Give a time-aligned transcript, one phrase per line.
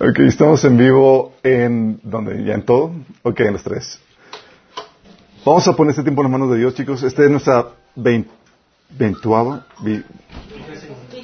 [0.00, 2.00] Ok, estamos en vivo en...
[2.02, 2.42] ¿Dónde?
[2.44, 2.92] ¿Ya en todo?
[3.22, 4.00] Ok, en los tres.
[5.44, 7.02] Vamos a poner este tiempo en las manos de Dios, chicos.
[7.02, 7.68] Esta es nuestra
[8.90, 9.66] veintuava,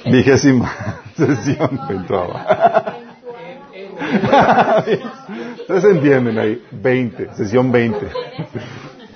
[0.05, 2.95] vigésima sesión veintuava.
[5.59, 8.07] Ustedes entienden ahí, veinte, sesión veinte.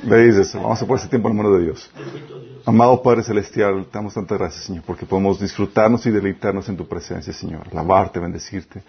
[0.04, 1.90] Le dices, vamos a poner este tiempo en manos de Dios.
[2.66, 6.88] Amado Padre Celestial, te damos tantas gracias, Señor, porque podemos disfrutarnos y deleitarnos en tu
[6.88, 7.68] presencia, Señor.
[7.70, 8.82] Alabarte, bendecirte.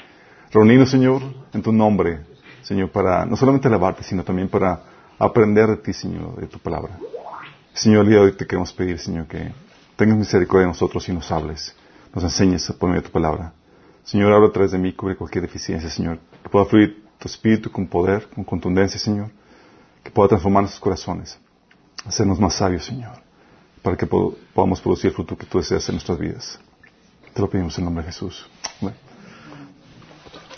[0.52, 1.20] Reunirnos, Señor,
[1.52, 2.20] en tu nombre,
[2.62, 4.80] Señor, para no solamente alabarte, sino también para
[5.19, 7.00] aprender de ti, Señor, de tu palabra.
[7.73, 9.52] Señor, el día de hoy te queremos pedir, Señor, que
[9.97, 11.75] tengas misericordia de nosotros y nos hables,
[12.14, 13.55] nos enseñes por medio de tu palabra.
[14.05, 16.20] Señor, habla a través de mí, cubre cualquier deficiencia, Señor.
[16.45, 19.33] Que pueda fluir tu espíritu con poder, con contundencia, Señor.
[20.05, 21.41] Que pueda transformar nuestros corazones,
[22.06, 23.23] hacernos más sabios, Señor,
[23.84, 26.59] para que podamos producir el fruto que tú deseas en nuestras vidas.
[27.34, 28.48] Te lo pedimos en nombre de Jesús.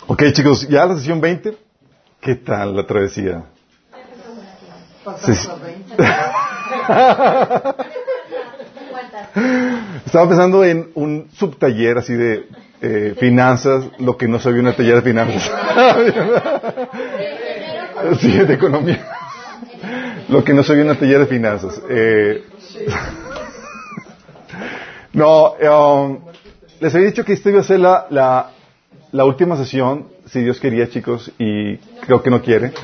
[0.07, 1.57] Ok, chicos, ya la sesión 20.
[2.21, 3.43] ¿Qué tal la travesía?
[10.05, 12.47] Estaba pensando en un subtaller así de
[12.81, 15.51] eh, finanzas, lo que no sabía una taller de finanzas.
[18.21, 19.05] sí, de economía.
[20.29, 21.81] Lo que no sabía una taller de finanzas.
[21.89, 22.43] Eh,
[25.17, 26.19] no, um,
[26.79, 28.51] les había dicho que esta iba a ser la, la,
[29.11, 32.71] la última sesión, si Dios quería, chicos, y creo que no quiere.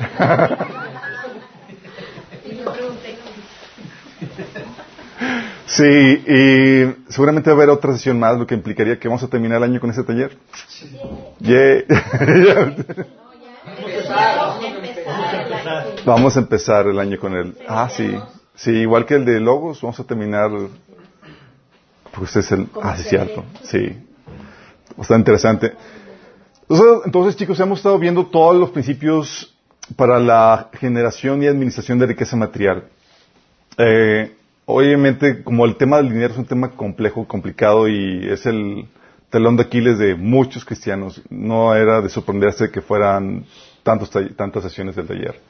[5.66, 9.28] Sí, y seguramente va a haber otra sesión más, lo que implicaría que vamos a
[9.28, 10.36] terminar el año con ese taller.
[16.04, 17.56] vamos a empezar el año con él.
[17.66, 18.14] Ah, sí.
[18.54, 20.48] Sí, igual que el de Logos, vamos a terminar.
[22.16, 22.68] Pues es el.
[22.82, 23.44] Ah, cierto.
[23.62, 23.96] Sí.
[24.96, 25.72] Bastante interesante.
[26.62, 29.54] Entonces, entonces, chicos, hemos estado viendo todos los principios
[29.96, 32.84] para la generación y administración de riqueza material.
[33.76, 34.34] Eh,
[34.64, 38.86] obviamente, como el tema del dinero es un tema complejo, complicado y es el
[39.30, 43.44] telón de Aquiles de muchos cristianos, no era de sorprenderse que fueran
[43.82, 45.40] tantos, tantas sesiones del taller.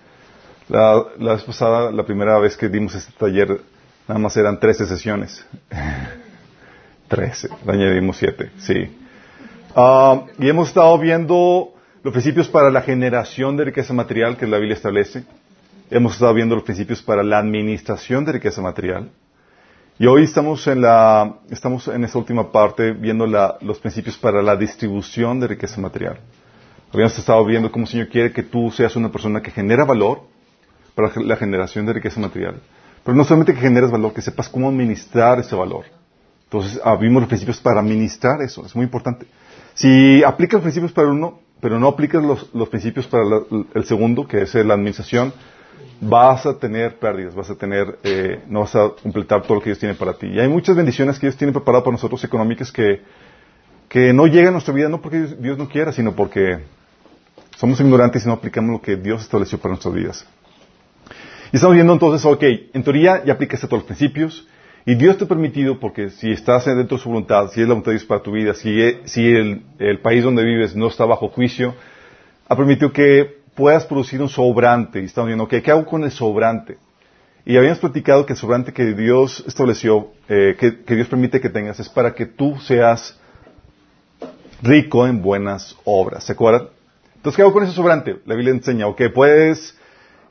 [0.69, 3.61] La, la, vez pasada, la primera vez que dimos este taller,
[4.09, 5.47] nada más eran 13 sesiones.
[7.09, 8.97] 13, le añadimos 7, sí.
[9.77, 11.73] Ah, y hemos estado viendo
[12.03, 15.25] los principios para la generación de riqueza material que la Biblia establece.
[15.91, 19.11] Hemos estado viendo los principios para la administración de riqueza material.
[19.99, 24.57] Y hoy estamos en la, estamos en esta última parte viendo los principios para la
[24.57, 26.19] distribución de riqueza material.
[26.93, 30.23] Habíamos estado viendo cómo el Señor quiere que tú seas una persona que genera valor
[30.95, 32.61] para la generación de riqueza material.
[33.05, 35.85] Pero no solamente que generes valor, que sepas cómo administrar ese valor.
[36.55, 38.65] Entonces, ah, vimos los principios para administrar eso.
[38.65, 39.27] Es muy importante.
[39.75, 43.25] Si aplicas los principios para uno, pero no aplicas los, principios para
[43.75, 45.33] el segundo, que es la administración,
[46.01, 49.71] vas a tener pérdidas, vas a tener, eh, no vas a completar todo lo que
[49.71, 50.29] Dios tiene para ti.
[50.29, 53.03] Y hay muchas bendiciones que Dios tiene preparado para nosotros económicas que,
[53.89, 56.61] que no llegan a nuestra vida no porque Dios no quiera, sino porque
[57.57, 60.27] somos ignorantes y no aplicamos lo que Dios estableció para nuestras vidas.
[61.53, 64.47] Y estamos viendo entonces, ok, en teoría ya aplicaste todos los principios
[64.87, 67.73] y Dios te ha permitido, porque si estás dentro de su voluntad, si es la
[67.73, 71.29] voluntad de Dios para tu vida, si, si el, país donde vives no está bajo
[71.29, 71.75] juicio,
[72.47, 75.01] ha permitido que puedas producir un sobrante.
[75.01, 76.77] Y estamos viendo, ¿qué hago con el sobrante?
[77.47, 81.79] Y habíamos platicado que el sobrante que Dios estableció, eh, que, Dios permite que tengas,
[81.81, 83.19] es para que tú seas
[84.63, 86.25] rico en buenas obras.
[86.25, 86.69] ¿Se acuerdan?
[87.17, 88.17] Entonces, ¿qué hago con ese sobrante?
[88.25, 89.79] La Biblia enseña, ok, puedes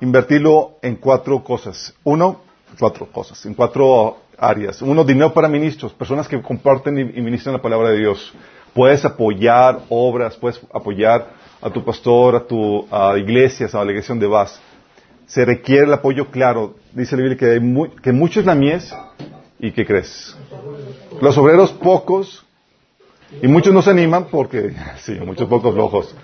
[0.01, 1.93] invertirlo en cuatro cosas.
[2.03, 2.41] Uno,
[2.79, 4.81] cuatro cosas, en cuatro áreas.
[4.81, 8.33] Uno, dinero para ministros, personas que comparten y ministran la palabra de Dios.
[8.73, 11.29] Puedes apoyar obras, puedes apoyar
[11.61, 14.59] a tu pastor, a tu a iglesias, a la iglesia donde vas.
[15.27, 16.75] Se requiere el apoyo claro.
[16.91, 18.93] Dice la Biblia que, hay que mucho es la mies
[19.59, 20.37] y que crees.
[21.21, 22.45] Los obreros pocos
[23.41, 26.15] y muchos no se animan porque, sí, muchos pocos flojos.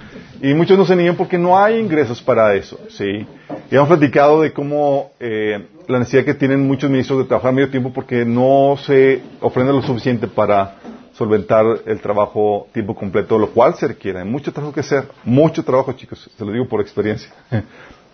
[0.41, 3.25] Y muchos no se animan porque no hay ingresos para eso, sí.
[3.71, 7.71] Y hemos platicado de cómo eh, la necesidad que tienen muchos ministros de trabajar medio
[7.71, 10.75] tiempo porque no se ofrenda lo suficiente para
[11.13, 14.19] solventar el trabajo tiempo completo, lo cual se requiere.
[14.19, 17.33] Hay mucho trabajo que hacer, mucho trabajo, chicos, se lo digo por experiencia.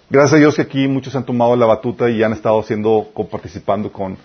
[0.10, 3.92] Gracias a Dios que aquí muchos han tomado la batuta y han estado haciendo, participando
[3.92, 4.18] con,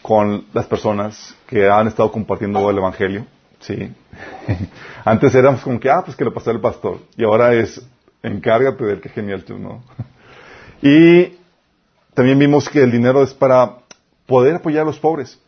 [0.00, 3.26] con las personas que han estado compartiendo el Evangelio.
[3.58, 3.90] Sí.
[5.04, 6.98] Antes éramos como que, ah, pues que lo pasó el pastor.
[7.16, 7.84] Y ahora es,
[8.22, 9.82] encárgate del que genial tú, ¿no?
[10.82, 11.43] Y
[12.14, 13.78] también vimos que el dinero es para
[14.26, 15.38] poder apoyar a los pobres.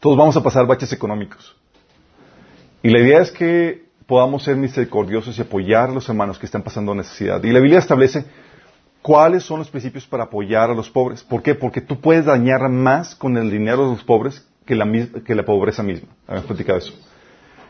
[0.00, 1.56] Todos vamos a pasar baches económicos.
[2.82, 6.62] Y la idea es que podamos ser misericordiosos y apoyar a los hermanos que están
[6.62, 7.42] pasando necesidad.
[7.44, 8.24] Y la Biblia establece
[9.02, 11.22] cuáles son los principios para apoyar a los pobres.
[11.22, 11.54] ¿Por qué?
[11.54, 14.90] Porque tú puedes dañar más con el dinero de los pobres que la,
[15.24, 16.08] que la pobreza misma.
[16.26, 16.92] Habíamos platicado eso.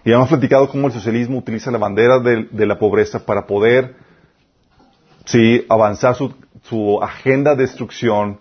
[0.04, 3.96] Y hemos platicado cómo el socialismo utiliza la bandera de, la pobreza para poder
[5.26, 8.38] sí, avanzar su, su agenda de destrucción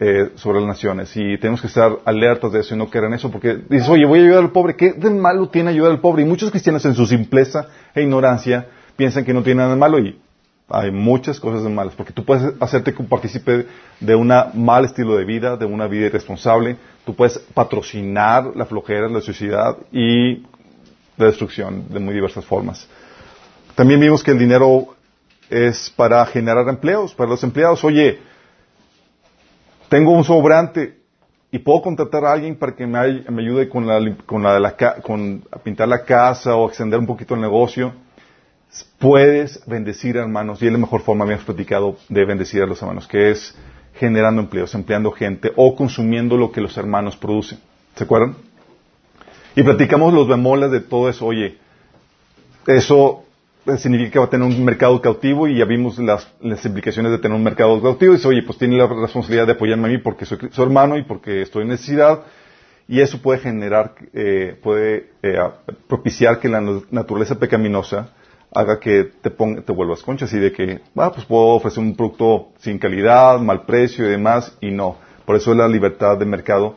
[0.00, 1.16] eh, sobre las naciones.
[1.16, 4.20] Y tenemos que estar alertas de eso y no querer eso, porque dices, oye, voy
[4.20, 4.76] a ayudar al pobre.
[4.76, 6.22] ¿Qué de malo tiene ayudar al pobre?
[6.22, 8.66] Y muchos cristianos en su simpleza e ignorancia
[8.96, 10.18] piensan que no tiene nada de malo y
[10.70, 13.66] hay muchas cosas de malas, porque tú puedes hacerte partícipe
[14.00, 16.76] de un mal estilo de vida, de una vida irresponsable,
[17.06, 20.42] tú puedes patrocinar la flojera, la suciedad y
[21.16, 22.86] la destrucción de muy diversas formas.
[23.74, 24.94] También vimos que el dinero
[25.50, 27.82] es para generar empleos, para los empleados.
[27.84, 28.18] Oye,
[29.88, 30.98] tengo un sobrante
[31.50, 35.88] y puedo contratar a alguien para que me, ayude con, la, con, la, con pintar
[35.88, 37.92] la casa o extender un poquito el negocio.
[38.98, 42.80] Puedes bendecir a hermanos y es la mejor forma, habíamos platicado, de bendecir a los
[42.82, 43.56] hermanos, que es
[43.94, 47.58] generando empleos, empleando gente o consumiendo lo que los hermanos producen.
[47.96, 48.36] ¿Se acuerdan?
[49.56, 51.26] Y platicamos los bemoles de todo eso.
[51.26, 51.56] Oye,
[52.66, 53.24] eso
[53.76, 56.26] significa que va a tener un mercado cautivo y ya vimos las,
[56.64, 58.12] implicaciones de tener un mercado cautivo.
[58.12, 60.96] Y dice, oye, pues tiene la responsabilidad de apoyarme a mí porque soy su hermano
[60.96, 62.22] y porque estoy en necesidad.
[62.88, 65.38] Y eso puede generar, eh, puede eh,
[65.86, 68.14] propiciar que la naturaleza pecaminosa
[68.54, 71.94] haga que te, ponga, te vuelvas conchas y de que, ah, pues puedo ofrecer un
[71.94, 74.96] producto sin calidad, mal precio y demás, y no.
[75.26, 76.76] Por eso es la libertad de mercado.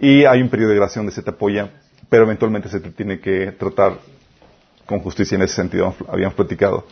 [0.00, 1.70] Y hay un periodo de gracia donde se te apoya,
[2.08, 3.98] pero eventualmente se te tiene que tratar
[4.92, 6.86] con justicia en ese sentido, habíamos platicado.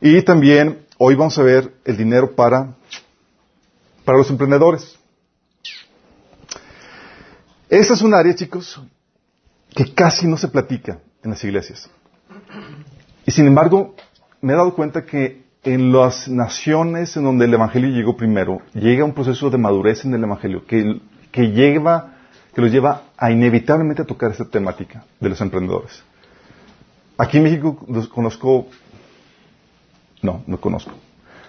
[0.00, 2.74] Y también hoy vamos a ver el dinero para,
[4.04, 4.98] para los emprendedores.
[7.68, 8.80] Esa es un área, chicos,
[9.74, 11.88] que casi no se platica en las iglesias.
[13.24, 13.94] Y sin embargo,
[14.40, 19.04] me he dado cuenta que en las naciones en donde el Evangelio llegó primero, llega
[19.04, 21.00] un proceso de madurez en el Evangelio que,
[21.30, 22.16] que, lleva,
[22.54, 26.02] que los lleva a inevitablemente a tocar esta temática de los emprendedores.
[27.18, 27.76] Aquí en México
[28.10, 28.66] conozco,
[30.22, 30.92] no, no conozco.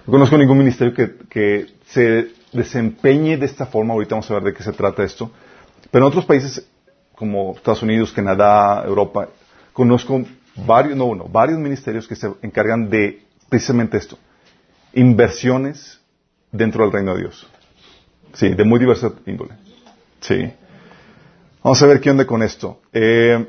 [0.06, 3.94] No conozco ningún ministerio que, que, se desempeñe de esta forma.
[3.94, 5.31] Ahorita vamos a ver de qué se trata esto.
[5.92, 6.68] Pero en otros países
[7.15, 9.30] como Estados Unidos, Canadá, Europa,
[9.71, 10.24] conozco
[10.56, 14.18] varios, no uno, varios ministerios que se encargan de precisamente esto.
[14.94, 16.01] Inversiones
[16.51, 17.48] dentro del reino de Dios.
[18.33, 19.54] Sí, de muy diversa índole.
[20.19, 20.51] Sí.
[21.63, 22.81] Vamos a ver qué onda con esto.
[22.92, 23.48] Eh,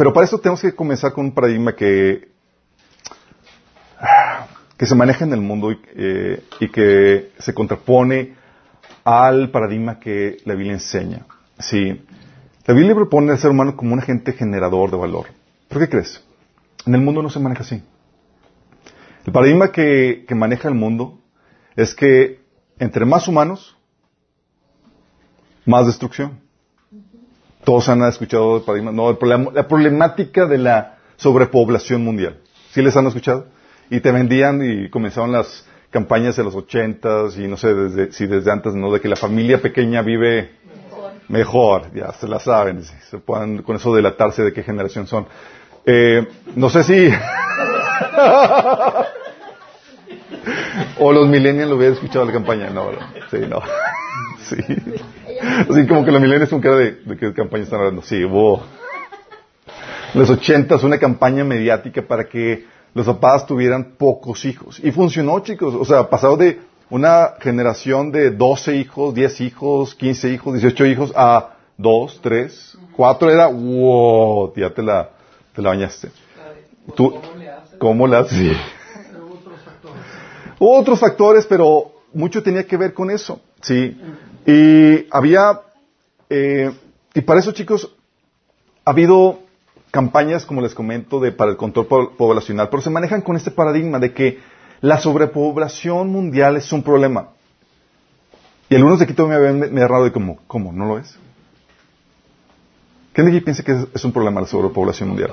[0.00, 2.30] pero para eso tenemos que comenzar con un paradigma que,
[4.78, 8.34] que se maneja en el mundo y, eh, y que se contrapone
[9.04, 11.26] al paradigma que la Biblia enseña.
[11.58, 12.02] Sí.
[12.64, 15.26] La Biblia propone al ser humano como un agente generador de valor.
[15.68, 16.24] ¿Por qué crees?
[16.86, 17.82] En el mundo no se maneja así.
[19.26, 21.20] El paradigma que maneja el mundo
[21.76, 22.40] es que
[22.78, 23.76] entre más humanos,
[25.66, 26.40] más destrucción.
[27.64, 29.16] Todos han escuchado el paradigma, no,
[29.52, 32.36] la problemática de la sobrepoblación mundial.
[32.72, 33.46] ¿Sí les han escuchado?
[33.90, 38.26] Y te vendían y comenzaron las campañas de los ochentas y no sé desde, si
[38.26, 38.92] desde antes, ¿no?
[38.92, 40.52] De que la familia pequeña vive
[41.28, 45.26] mejor, ya se la saben, se pueden con eso delatarse de qué generación son.
[45.84, 47.10] Eh, no sé si...
[50.98, 52.90] o los millennials lo hubieran escuchado la campaña, no,
[53.30, 53.60] sí, no.
[54.38, 54.56] sí.
[55.70, 58.02] Así como que los millennials son cara de, de qué campaña están hablando.
[58.02, 58.62] Sí, hubo
[60.12, 64.80] en los ochentas una campaña mediática para que los papás tuvieran pocos hijos.
[64.82, 65.74] Y funcionó, chicos.
[65.74, 71.12] O sea, pasado de una generación de 12 hijos, 10 hijos, 15 hijos, 18 hijos
[71.14, 75.10] a 2, 3, 4 era, wow, ya te la,
[75.54, 76.10] te la bañaste.
[76.96, 77.14] ¿Tú,
[77.78, 78.36] ¿Cómo le haces?
[78.36, 78.52] Sí.
[79.16, 80.02] Otros factores.
[80.58, 83.40] Otros factores, pero mucho tenía que ver con eso.
[83.62, 83.96] Sí.
[84.46, 85.60] Y había,
[86.28, 86.72] eh,
[87.14, 87.94] y para eso chicos,
[88.84, 89.40] ha habido
[89.90, 93.98] campañas, como les comento, de, para el control poblacional, pero se manejan con este paradigma
[93.98, 94.38] de que
[94.80, 97.30] la sobrepoblación mundial es un problema.
[98.68, 100.72] Y algunos de aquí todavía me habían errado de como, ¿cómo?
[100.72, 101.18] ¿No lo es?
[103.12, 105.32] ¿Quién de aquí piensa que es, un problema la sobrepoblación mundial?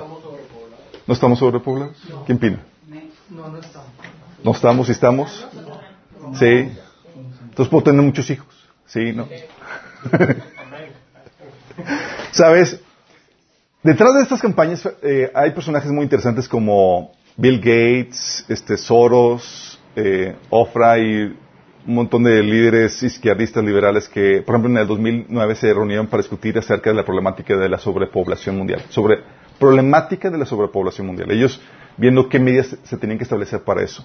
[1.06, 1.96] ¿No estamos sobrepoblados?
[2.26, 2.58] ¿Quién opina?
[3.30, 3.88] No, no estamos.
[4.42, 5.46] ¿No estamos y estamos?
[6.34, 6.70] Sí.
[7.42, 8.57] Entonces puedo tener muchos hijos.
[8.88, 9.28] Sí, ¿no?
[12.32, 12.80] ¿Sabes?
[13.82, 20.34] Detrás de estas campañas eh, hay personajes muy interesantes como Bill Gates, este, Soros, eh,
[20.50, 21.36] Ofra y
[21.86, 26.22] un montón de líderes izquierdistas liberales que, por ejemplo, en el 2009 se reunieron para
[26.22, 28.82] discutir acerca de la problemática de la sobrepoblación mundial.
[28.88, 29.20] Sobre
[29.58, 31.30] problemática de la sobrepoblación mundial.
[31.30, 31.60] Ellos
[31.96, 34.04] viendo qué medidas se tenían que establecer para eso.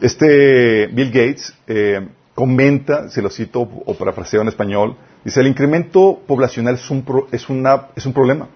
[0.00, 2.06] Este Bill Gates eh,
[2.38, 7.48] comenta, si lo cito o parafraseo en español, dice, el incremento poblacional es un, es,
[7.48, 8.46] una, es un problema.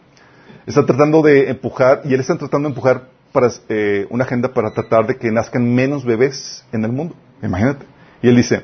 [0.66, 4.70] Está tratando de empujar, y él está tratando de empujar para, eh, una agenda para
[4.70, 7.16] tratar de que nazcan menos bebés en el mundo.
[7.42, 7.84] Imagínate.
[8.22, 8.62] Y él dice,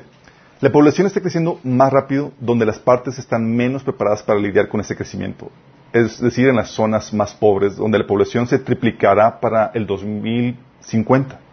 [0.61, 4.79] la población está creciendo más rápido donde las partes están menos preparadas para lidiar con
[4.79, 5.51] ese crecimiento.
[5.91, 11.48] Es decir, en las zonas más pobres, donde la población se triplicará para el 2050.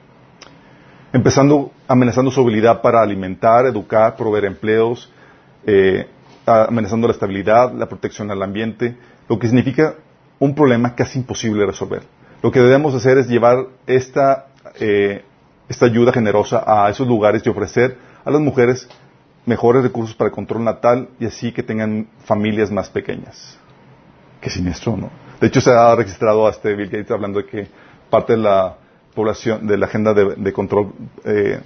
[1.12, 5.10] Empezando amenazando su habilidad para alimentar, educar, proveer empleos,
[5.66, 6.06] eh,
[6.44, 8.96] amenazando la estabilidad, la protección al ambiente,
[9.28, 9.94] lo que significa
[10.38, 12.02] un problema casi imposible resolver.
[12.42, 14.46] Lo que debemos hacer es llevar esta,
[14.78, 15.24] eh,
[15.68, 18.88] esta ayuda generosa a esos lugares y ofrecer a las mujeres
[19.46, 23.58] mejores recursos para el control natal y así que tengan familias más pequeñas.
[24.40, 25.10] Qué siniestro, ¿no?
[25.40, 27.68] De hecho, se ha registrado a este Bill Gates hablando de que
[28.10, 28.76] parte de la
[29.16, 30.92] población, de la agenda de, control
[31.24, 31.58] eh,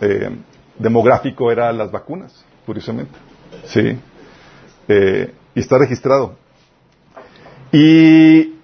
[0.00, 0.30] eh,
[0.78, 3.12] demográfico era las vacunas, curiosamente.
[3.66, 3.96] Sí.
[5.54, 6.34] y está registrado.
[7.70, 8.54] Y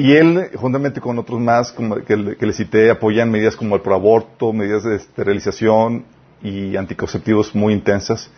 [0.00, 4.50] y él, juntamente con otros más como que, le cité, apoyan medidas como el proaborto,
[4.50, 6.06] medidas de esterilización
[6.42, 8.30] y anticonceptivos muy intensas.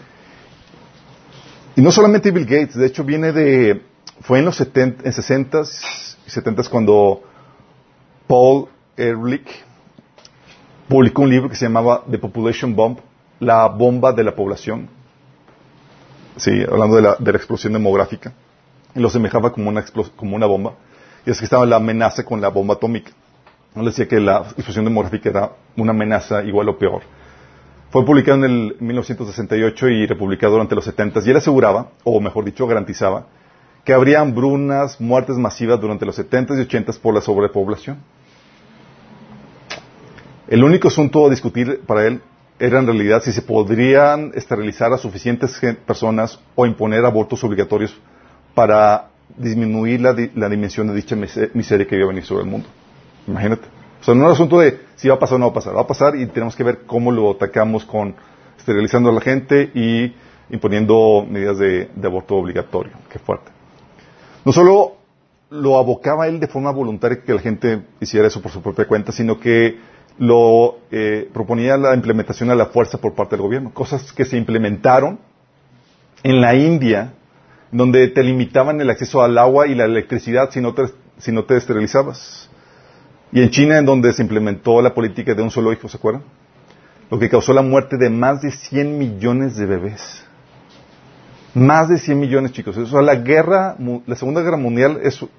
[1.76, 3.80] Y no solamente Bill Gates, de hecho viene de,
[4.22, 7.22] fue en los 70, en 60s y 70s cuando
[8.26, 8.66] Paul
[9.02, 9.64] Ehrlich
[10.88, 12.98] publicó un libro que se llamaba The Population Bomb,
[13.40, 14.88] la bomba de la población.
[16.36, 18.32] Sí, hablando de la, explosión demográfica.
[18.94, 20.74] Y lo semejaba como una, bomba
[21.24, 23.10] y es que estaba la amenaza con la bomba atómica.
[23.74, 27.02] No decía que la explosión demográfica era una amenaza igual o peor.
[27.90, 32.44] Fue publicado en el 1968 y republicado durante los 70 y él aseguraba, o mejor
[32.44, 33.26] dicho, garantizaba,
[33.84, 37.98] que habría hambrunas, muertes masivas durante los 70 y 80 por la sobrepoblación.
[40.52, 42.20] El único asunto a discutir para él
[42.58, 47.98] era en realidad si se podrían esterilizar a suficientes personas o imponer abortos obligatorios
[48.54, 50.12] para disminuir la,
[50.50, 52.68] dimensión de dicha miseria que iba a venir sobre el mundo.
[53.26, 53.62] Imagínate.
[54.02, 55.54] O sea, no es un asunto de si va a pasar o no va a
[55.54, 55.74] pasar.
[55.74, 58.14] Va a pasar y tenemos que ver cómo lo atacamos con
[58.58, 60.14] esterilizando a la gente y
[60.50, 62.92] imponiendo medidas de, aborto obligatorio.
[63.10, 63.50] Qué fuerte.
[64.44, 64.96] No solo
[65.48, 69.12] lo abocaba él de forma voluntaria que la gente hiciera eso por su propia cuenta,
[69.12, 69.78] sino que
[70.18, 73.72] lo eh, proponía la implementación a la fuerza por parte del gobierno.
[73.72, 75.18] Cosas que se implementaron
[76.22, 77.14] en la India
[77.70, 80.84] donde te limitaban el acceso al agua y la electricidad si no te,
[81.18, 82.50] si no te esterilizabas.
[83.32, 86.22] Y en China, en donde se implementó la política de un solo hijo, ¿se acuerdan?
[87.10, 90.24] Lo que causó la muerte de más de 100 millones de bebés.
[91.54, 92.76] Más de 100 millones, chicos.
[92.76, 93.76] O sea, la guerra,
[94.06, 95.30] la Segunda Guerra Mundial es un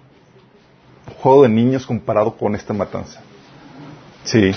[1.20, 3.22] juego de niños comparado con esta matanza.
[4.24, 4.52] Sí.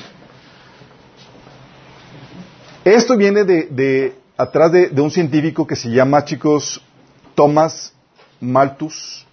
[2.85, 6.81] Esto viene de, de atrás de, de, un científico que se llama, chicos,
[7.35, 7.93] Thomas
[8.41, 9.27] Malthus.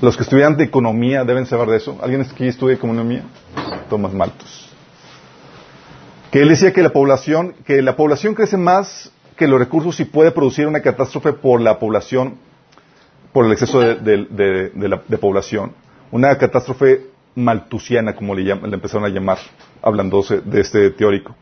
[0.00, 1.98] Los que estudian de economía deben saber de eso.
[2.02, 3.24] ¿Alguien aquí estudia economía?
[3.90, 4.70] Thomas Malthus.
[6.30, 10.04] Que él decía que la población, que la población crece más que los recursos y
[10.04, 12.36] puede producir una catástrofe por la población,
[13.32, 15.72] por el exceso de, población.
[16.12, 19.38] Una catástrofe maltusiana, como le, le empezaron a llamar,
[19.82, 21.34] hablando de este teórico.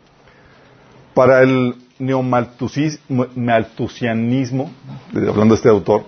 [1.14, 4.71] Para el neomaltusianismo,
[5.14, 6.04] hablando de este autor,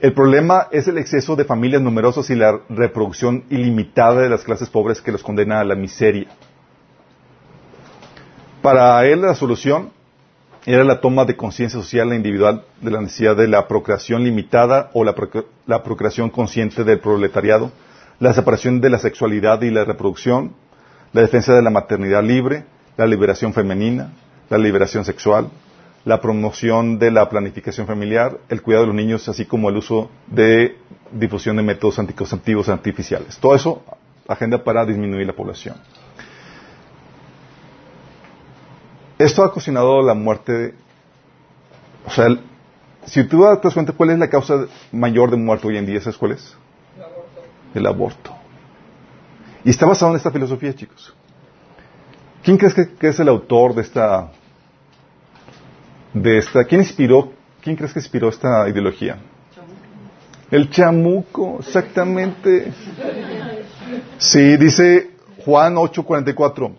[0.00, 4.70] el problema es el exceso de familias numerosas y la reproducción ilimitada de las clases
[4.70, 6.26] pobres que los condena a la miseria.
[8.62, 9.90] Para él la solución
[10.66, 14.90] era la toma de conciencia social e individual de la necesidad de la procreación limitada
[14.94, 15.14] o la
[15.82, 17.70] procreación consciente del proletariado,
[18.20, 20.54] la separación de la sexualidad y la reproducción,
[21.12, 22.64] la defensa de la maternidad libre,
[22.96, 24.12] la liberación femenina,
[24.50, 25.48] la liberación sexual,
[26.04, 30.10] la promoción de la planificación familiar, el cuidado de los niños, así como el uso
[30.26, 30.76] de
[31.10, 33.38] difusión de métodos anticonceptivos artificiales.
[33.38, 33.82] Todo eso,
[34.28, 35.76] agenda para disminuir la población.
[39.18, 40.74] Esto ha ocasionado la muerte.
[42.06, 42.28] o sea,
[43.06, 46.00] si tú te das cuenta cuál es la causa mayor de muerte hoy en día,
[46.00, 46.54] ¿sabes cuál es?
[47.74, 48.34] El aborto.
[49.64, 51.14] Y está basado en esta filosofía, chicos.
[52.42, 54.30] ¿Quién crees que, es el autor de esta,
[56.14, 59.18] de esta, quién inspiró, quién crees que inspiró esta ideología?
[60.50, 62.72] El chamuco, exactamente.
[64.18, 65.10] Sí, dice
[65.44, 66.74] Juan 8:44.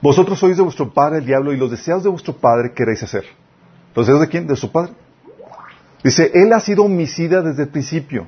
[0.00, 3.24] Vosotros sois de vuestro padre el diablo y los deseos de vuestro padre queréis hacer.
[3.94, 4.46] ¿Los deseos de quién?
[4.46, 4.92] De su padre.
[6.04, 8.26] Dice, él ha sido homicida desde el principio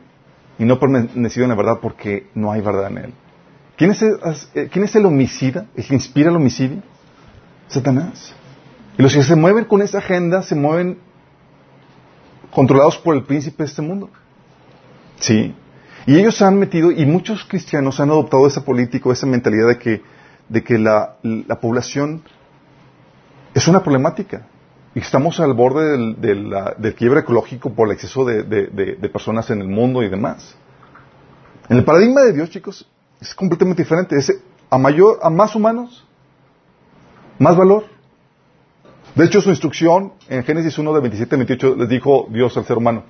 [0.58, 3.14] y no permanecido en la verdad porque no hay verdad en él.
[3.76, 4.18] ¿Quién es el,
[4.54, 5.66] eh, ¿quién es el homicida?
[5.74, 6.82] ¿El que inspira el homicidio?
[7.68, 8.34] Satanás.
[8.98, 10.98] Y los que se mueven con esa agenda se mueven
[12.50, 14.10] controlados por el príncipe de este mundo.
[15.18, 15.54] Sí.
[16.06, 19.78] Y ellos se han metido, y muchos cristianos han adoptado esa política, esa mentalidad de
[19.78, 20.02] que,
[20.48, 22.22] de que la, la población
[23.54, 24.46] es una problemática.
[24.94, 26.20] Y estamos al borde del,
[26.78, 30.56] del, quiebre ecológico por el exceso de, de, personas en el mundo y demás.
[31.68, 32.88] En el paradigma de Dios, chicos,
[33.20, 34.16] es completamente diferente.
[34.16, 34.32] Es
[34.68, 36.04] a mayor, a más humanos,
[37.38, 37.84] más valor.
[39.14, 42.76] De hecho, su instrucción en Génesis 1 de 27 28 les dijo Dios al ser
[42.76, 43.04] humano.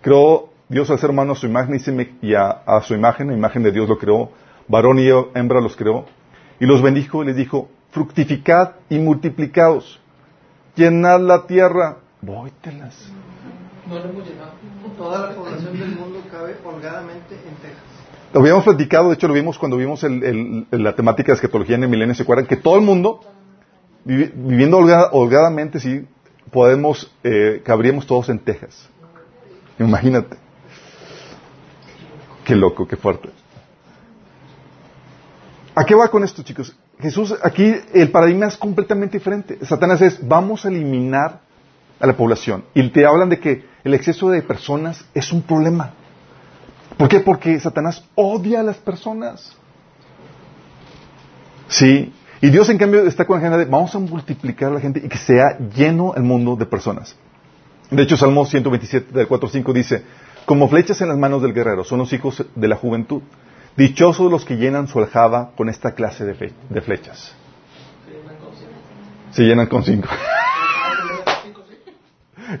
[0.00, 1.78] Creó Dios al ser humano a su imagen
[2.22, 4.30] y a, a su imagen, la imagen de Dios lo creó,
[4.68, 6.06] varón y hembra los creó,
[6.60, 10.00] y los bendijo y les dijo, fructificad y multiplicados
[10.74, 11.98] llenad la tierra.
[12.20, 12.96] Vóytelas.
[13.88, 14.52] No lo hemos llenado.
[14.96, 18.00] Toda la población del mundo cabe holgadamente en Texas.
[18.32, 21.82] Lo habíamos platicado, de hecho lo vimos cuando vimos el, la temática de escatología en
[21.82, 22.46] el milenio, ¿se acuerdan?
[22.46, 23.20] Que todo el mundo,
[24.04, 26.06] viviendo holgadamente, sí,
[26.52, 28.88] podemos, eh, cabríamos todos en Texas.
[29.80, 30.36] Imagínate.
[32.44, 33.30] Qué loco, qué fuerte.
[35.74, 36.76] ¿A qué va con esto, chicos?
[37.00, 39.58] Jesús, aquí el paradigma es completamente diferente.
[39.64, 41.40] Satanás es, vamos a eliminar
[41.98, 42.64] a la población.
[42.74, 45.92] Y te hablan de que el exceso de personas es un problema.
[46.96, 47.20] ¿Por qué?
[47.20, 49.56] Porque Satanás odia a las personas.
[51.68, 52.12] Sí.
[52.42, 55.00] Y Dios, en cambio, está con la agenda de, vamos a multiplicar a la gente
[55.04, 57.16] y que sea lleno el mundo de personas.
[57.90, 60.04] De hecho, Salmo 127, del 4 5 dice,
[60.46, 63.22] como flechas en las manos del guerrero, son los hijos de la juventud.
[63.76, 67.34] Dichosos los que llenan su aljaba con esta clase de, flechas.
[69.32, 70.08] Se llenan con cinco.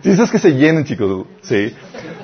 [0.02, 1.26] Si que se llenen, chicos.
[1.42, 1.74] Sí.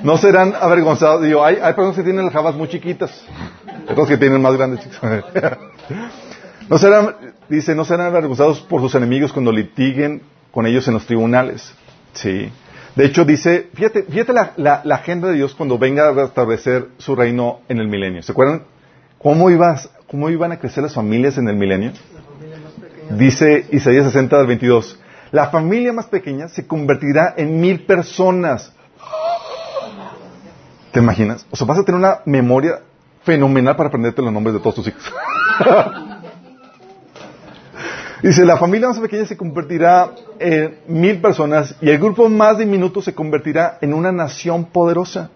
[0.01, 1.21] No serán avergonzados.
[1.23, 3.25] Digo, hay, hay personas que tienen aljabas muy chiquitas.
[3.89, 4.87] Otros que tienen más grandes.
[6.69, 7.15] No serán,
[7.47, 11.73] dice, no serán avergonzados por sus enemigos cuando litiguen con ellos en los tribunales.
[12.11, 12.51] Sí.
[12.93, 16.89] De hecho, dice, fíjate, fíjate la, la, la agenda de Dios cuando venga a establecer
[16.97, 18.21] su reino en el milenio.
[18.21, 18.63] ¿Se acuerdan?
[19.19, 21.91] ¿Cómo, ibas, ¿Cómo iban a crecer las familias en el milenio?
[23.11, 24.99] Dice Isaías 60 al 22.
[25.31, 28.71] La familia más pequeña se convertirá en mil personas.
[30.91, 31.45] ¿Te imaginas?
[31.51, 32.79] O sea, vas a tener una memoria
[33.23, 35.03] fenomenal para aprenderte los nombres de todos tus hijos.
[38.23, 43.01] Dice, la familia más pequeña se convertirá en mil personas y el grupo más diminuto
[43.01, 45.29] se convertirá en una nación poderosa.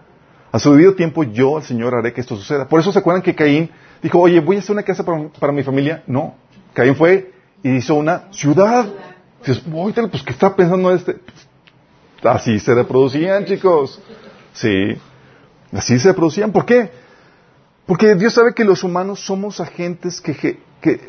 [0.51, 2.67] A su debido tiempo yo, el Señor, haré que esto suceda.
[2.67, 3.69] Por eso se acuerdan que Caín
[4.03, 6.03] dijo, oye, voy a hacer una casa para, mi familia.
[6.07, 6.35] No,
[6.73, 7.31] Caín fue
[7.63, 8.85] y hizo una ciudad.
[9.39, 11.17] Dices, pues, ¿qué está pensando este?
[12.23, 14.01] Así se reproducían, chicos.
[14.53, 14.95] Sí,
[15.71, 16.51] así se reproducían.
[16.51, 16.91] ¿Por qué?
[17.85, 20.59] Porque Dios sabe que los humanos somos agentes que,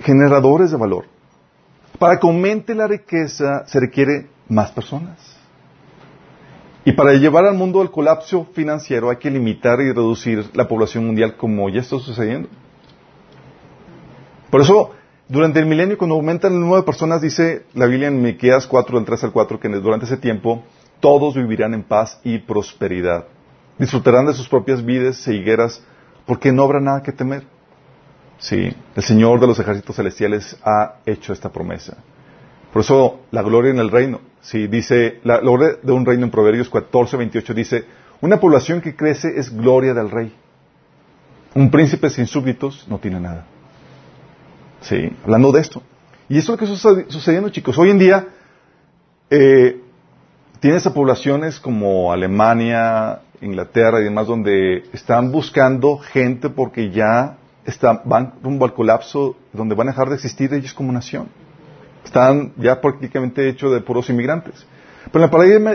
[0.03, 1.07] generadores de valor.
[1.99, 5.19] Para que aumente la riqueza se requiere más personas.
[6.85, 11.07] Y para llevar al mundo al colapso financiero hay que limitar y reducir la población
[11.07, 12.49] mundial como ya está sucediendo.
[14.51, 14.91] Por eso,
[15.29, 18.97] durante el milenio, cuando aumentan el número de personas, dice la Biblia en Miqueas 4,
[18.99, 20.65] del 3 al 4, que durante ese tiempo
[21.01, 23.27] todos vivirán en paz y prosperidad.
[23.79, 25.83] Disfrutarán de sus propias vidas e higueras,
[26.27, 27.45] porque no habrá nada que temer.
[28.39, 31.97] Sí, el Señor de los ejércitos celestiales ha hecho esta promesa.
[32.73, 34.21] Por eso, la gloria en el reino.
[34.43, 37.85] Sí, dice, la gloria de un reino en Proverbios 14, 28 dice,
[38.21, 40.35] una población que crece es gloria del rey.
[41.55, 43.47] Un príncipe sin súbditos no tiene nada.
[44.81, 45.83] Sí, hablando de esto.
[46.29, 47.79] Y eso es lo que está sucediendo, chicos.
[47.79, 48.27] Hoy en día,
[49.31, 49.81] eh,
[50.59, 57.37] tienes a poblaciones como Alemania, Inglaterra y demás, donde están buscando gente porque ya
[58.05, 61.29] van rumbo al colapso, donde van a dejar de existir ellos como nación.
[62.05, 64.67] Están ya prácticamente hechos de puros inmigrantes.
[65.11, 65.67] Pero en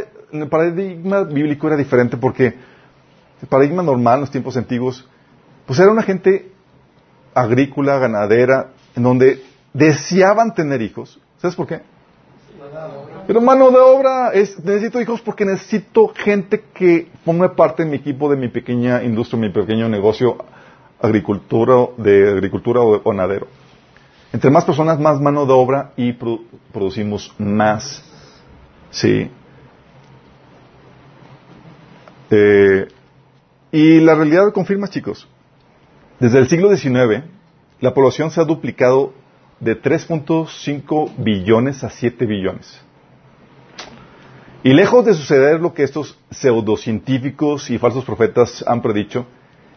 [0.41, 2.55] el, paradigma, bíblico era diferente porque
[3.41, 5.07] el paradigma normal en los tiempos antiguos,
[5.65, 6.51] pues era una gente
[7.33, 11.19] agrícola, ganadera, en donde deseaban tener hijos.
[11.37, 11.81] ¿Sabes por qué?
[13.27, 17.97] Pero mano de obra, es, necesito hijos porque necesito gente que forme parte de mi
[17.97, 20.37] equipo, de mi pequeña industria, mi pequeño negocio
[20.99, 23.47] agricultura, de agricultura o ganadero.
[24.33, 26.13] Entre más personas, más mano de obra y
[26.73, 28.03] producimos más.
[28.91, 29.31] Sí.
[32.29, 32.87] Eh,
[33.71, 35.27] y la realidad confirma, chicos.
[36.19, 37.23] Desde el siglo XIX,
[37.79, 39.13] la población se ha duplicado
[39.59, 42.81] de 3.5 billones a 7 billones.
[44.63, 49.25] Y lejos de suceder lo que estos pseudocientíficos y falsos profetas han predicho,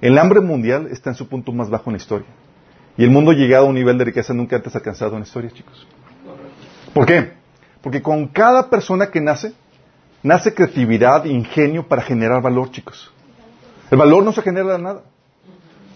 [0.00, 2.26] el hambre mundial está en su punto más bajo en la historia.
[3.00, 5.26] Y el mundo ha llegado a un nivel de riqueza nunca antes alcanzado en la
[5.26, 5.86] historia, chicos.
[6.92, 7.32] ¿Por qué?
[7.80, 9.54] Porque con cada persona que nace,
[10.22, 13.10] nace creatividad ingenio para generar valor, chicos.
[13.90, 15.00] El valor no se genera de nada.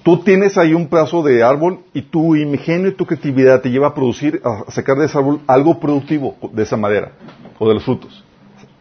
[0.03, 3.89] Tú tienes ahí un pedazo de árbol y tu ingenio y tu creatividad te lleva
[3.89, 7.13] a producir, a sacar de ese árbol algo productivo de esa madera
[7.59, 8.25] o de los frutos.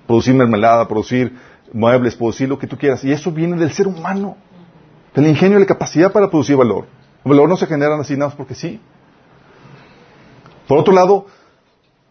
[0.08, 1.36] Producir mermelada, producir
[1.74, 3.04] muebles, producir lo que tú quieras.
[3.04, 4.38] Y eso viene del ser humano,
[5.14, 6.86] del ingenio y la capacidad para producir valor.
[7.24, 8.80] Valor no se genera así nada más porque sí.
[10.68, 11.26] Por otro lado,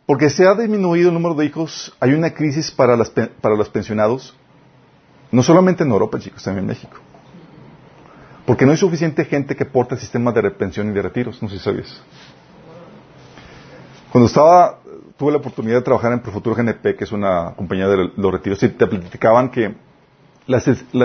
[0.07, 3.69] porque se ha disminuido el número de hijos, hay una crisis para, las, para los
[3.69, 4.37] pensionados,
[5.31, 6.99] no solamente en Europa, chicos, también en México.
[8.47, 11.49] Porque no hay suficiente gente que porte el sistema de pensión y de retiros, no
[11.49, 12.03] sé si sabías.
[14.11, 14.81] Cuando estaba,
[15.17, 18.63] tuve la oportunidad de trabajar en Profuturo GNP, que es una compañía de los retiros,
[18.63, 19.75] y te platicaban que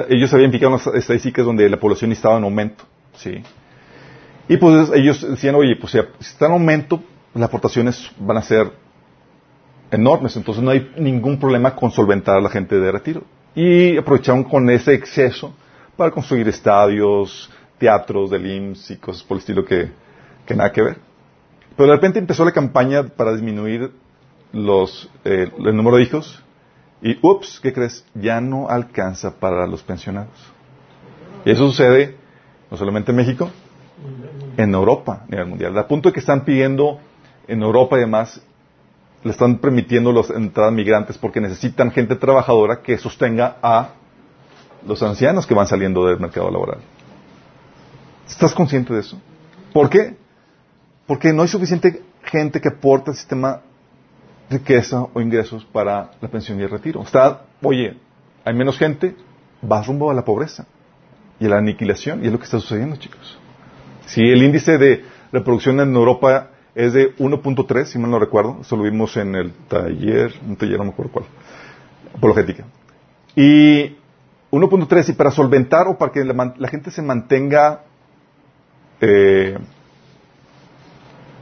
[0.09, 2.83] ellos habían fijado unas estadísticas donde la población estaba en aumento,
[3.15, 3.43] ¿sí?
[4.49, 7.01] Y pues ellos decían, oye, pues si está en aumento,
[7.33, 8.71] las aportaciones van a ser
[9.91, 13.23] enormes, entonces no hay ningún problema con solventar a la gente de retiro.
[13.55, 15.53] Y aprovecharon con ese exceso
[15.95, 19.91] para construir estadios, teatros del IMSS y cosas por el estilo que,
[20.45, 20.97] que nada que ver.
[21.75, 23.91] Pero de repente empezó la campaña para disminuir
[24.51, 26.43] los, eh, el número de hijos
[27.01, 28.05] y, ups, ¿qué crees?
[28.15, 30.33] Ya no alcanza para los pensionados.
[31.45, 32.15] Y eso sucede
[32.71, 33.49] no solamente en México,
[34.57, 35.77] en Europa a nivel mundial.
[35.77, 36.99] Al punto de que están pidiendo
[37.47, 38.41] en Europa y demás,
[39.23, 43.91] le están permitiendo las entradas migrantes porque necesitan gente trabajadora que sostenga a
[44.85, 46.79] los ancianos que van saliendo del mercado laboral.
[48.27, 49.19] ¿Estás consciente de eso?
[49.73, 50.17] ¿Por qué?
[51.05, 53.61] Porque no hay suficiente gente que aporte al sistema
[54.49, 57.01] riqueza o ingresos para la pensión y el retiro.
[57.01, 57.97] Está, oye,
[58.43, 59.15] hay menos gente,
[59.61, 60.65] vas rumbo a la pobreza
[61.39, 63.37] y a la aniquilación, y es lo que está sucediendo, chicos.
[64.07, 68.75] Si el índice de reproducción en Europa es de 1.3, si mal no recuerdo, eso
[68.77, 71.25] lo vimos en el taller, un taller no me acuerdo cuál,
[72.15, 72.65] apologética.
[73.35, 73.97] Y
[74.51, 77.81] 1.3, y para solventar o para que la, gente se mantenga,
[79.01, 79.57] eh,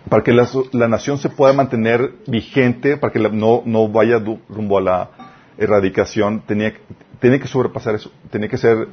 [0.10, 4.82] para que la, nación se pueda mantener vigente, para que no, no vaya rumbo a
[4.82, 5.10] la
[5.58, 6.73] erradicación, tenía,
[7.19, 8.88] tenía que sobrepasar eso, tenía que ser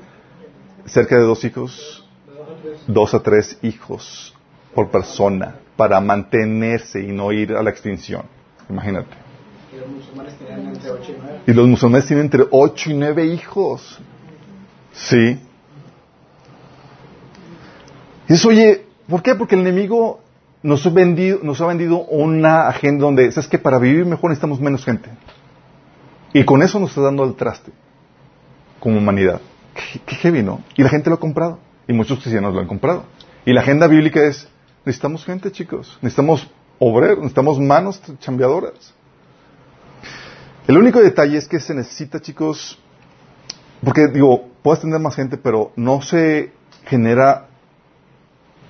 [0.85, 2.02] cerca de dos hijos,
[2.87, 4.35] dos a tres hijos
[4.75, 8.23] por persona para mantenerse y no ir a la extinción.
[8.69, 9.17] Imagínate.
[9.73, 11.41] Y los musulmanes tienen entre 8 y 9.
[11.47, 14.01] Y los musulmanes tienen entre 8 y 9 hijos.
[14.93, 15.41] Sí.
[18.29, 19.35] Y eso, oye, ¿por qué?
[19.35, 20.21] Porque el enemigo
[20.63, 24.61] nos ha vendido, nos ha vendido una agenda donde, ¿sabes que Para vivir mejor necesitamos
[24.61, 25.11] menos gente.
[26.33, 27.73] Y con eso nos está dando el traste,
[28.79, 29.41] como humanidad.
[29.75, 30.63] Qué, qué heavy, ¿no?
[30.77, 31.59] Y la gente lo ha comprado.
[31.87, 33.05] Y muchos cristianos lo han comprado.
[33.45, 34.49] Y la agenda bíblica es,
[34.85, 35.99] necesitamos gente, chicos.
[36.01, 38.95] Necesitamos obreros, necesitamos manos chambeadoras.
[40.67, 42.79] El único detalle es que se necesita, chicos,
[43.85, 46.53] porque digo, puedes tener más gente, pero no se
[46.85, 47.49] genera,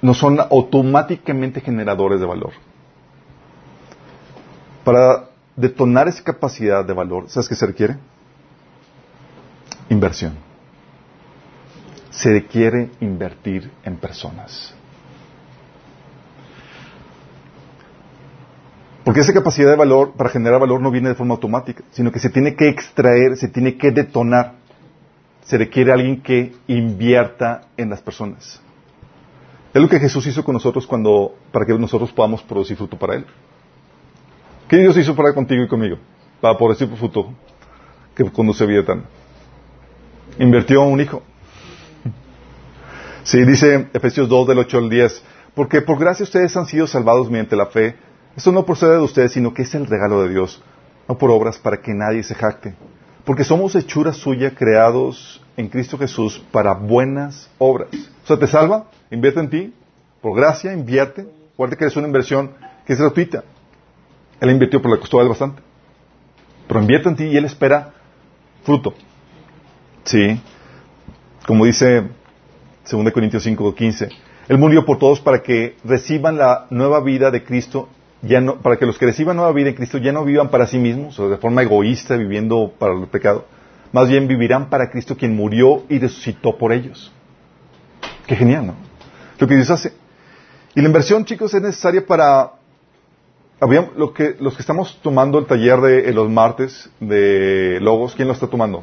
[0.00, 2.52] no son automáticamente generadores de valor.
[4.84, 7.98] Para detonar esa capacidad de valor, ¿sabes qué se requiere?
[9.90, 10.51] Inversión
[12.12, 14.74] se requiere invertir en personas.
[19.02, 22.20] Porque esa capacidad de valor, para generar valor, no viene de forma automática, sino que
[22.20, 24.54] se tiene que extraer, se tiene que detonar.
[25.42, 28.60] Se requiere alguien que invierta en las personas.
[29.74, 33.16] Es lo que Jesús hizo con nosotros cuando, para que nosotros podamos producir fruto para
[33.16, 33.26] Él.
[34.68, 35.96] ¿Qué Dios hizo para contigo y conmigo?
[36.40, 37.32] Para producir fruto
[38.14, 39.04] que conduce vida tan.
[40.38, 41.22] Invirtió un hijo.
[43.24, 45.22] Sí, dice Efesios 2 del 8 al 10,
[45.54, 47.94] porque por gracia ustedes han sido salvados mediante la fe.
[48.36, 50.60] Esto no procede de ustedes, sino que es el regalo de Dios,
[51.08, 52.74] no por obras para que nadie se jacte.
[53.24, 57.90] Porque somos hechura suya creados en Cristo Jesús para buenas obras.
[58.24, 59.74] O sea, te salva, invierte en ti,
[60.20, 61.28] por gracia, invierte.
[61.54, 62.52] Acuérdate que es una inversión
[62.84, 63.44] que es gratuita.
[64.40, 65.62] Él invirtió, pero le costó a él bastante.
[66.66, 67.92] Pero invierte en ti y él espera
[68.64, 68.94] fruto.
[70.04, 70.40] Sí.
[71.46, 72.08] Como dice
[72.90, 74.08] 2 Corintios 5, 15.
[74.48, 77.88] Él murió por todos para que reciban la nueva vida de Cristo,
[78.22, 80.66] ya no, para que los que reciban nueva vida en Cristo ya no vivan para
[80.66, 83.46] sí mismos, de forma egoísta, viviendo para el pecado.
[83.92, 87.12] Más bien vivirán para Cristo quien murió y resucitó por ellos.
[88.26, 88.74] Qué genial, ¿no?
[89.38, 89.92] Lo que Dios hace.
[90.74, 92.52] Y la inversión, chicos, es necesaria para
[93.96, 98.34] lo que, los que estamos tomando el taller de los martes de Logos, ¿quién lo
[98.34, 98.82] está tomando?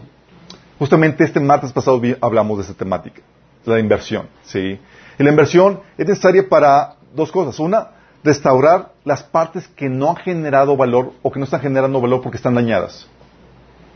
[0.78, 3.22] Justamente este martes pasado hablamos de esta temática,
[3.66, 4.80] la inversión, ¿sí?
[5.18, 7.60] Y la inversión es necesaria para dos cosas.
[7.60, 7.90] Una,
[8.24, 12.38] restaurar las partes que no han generado valor o que no están generando valor porque
[12.38, 13.08] están dañadas.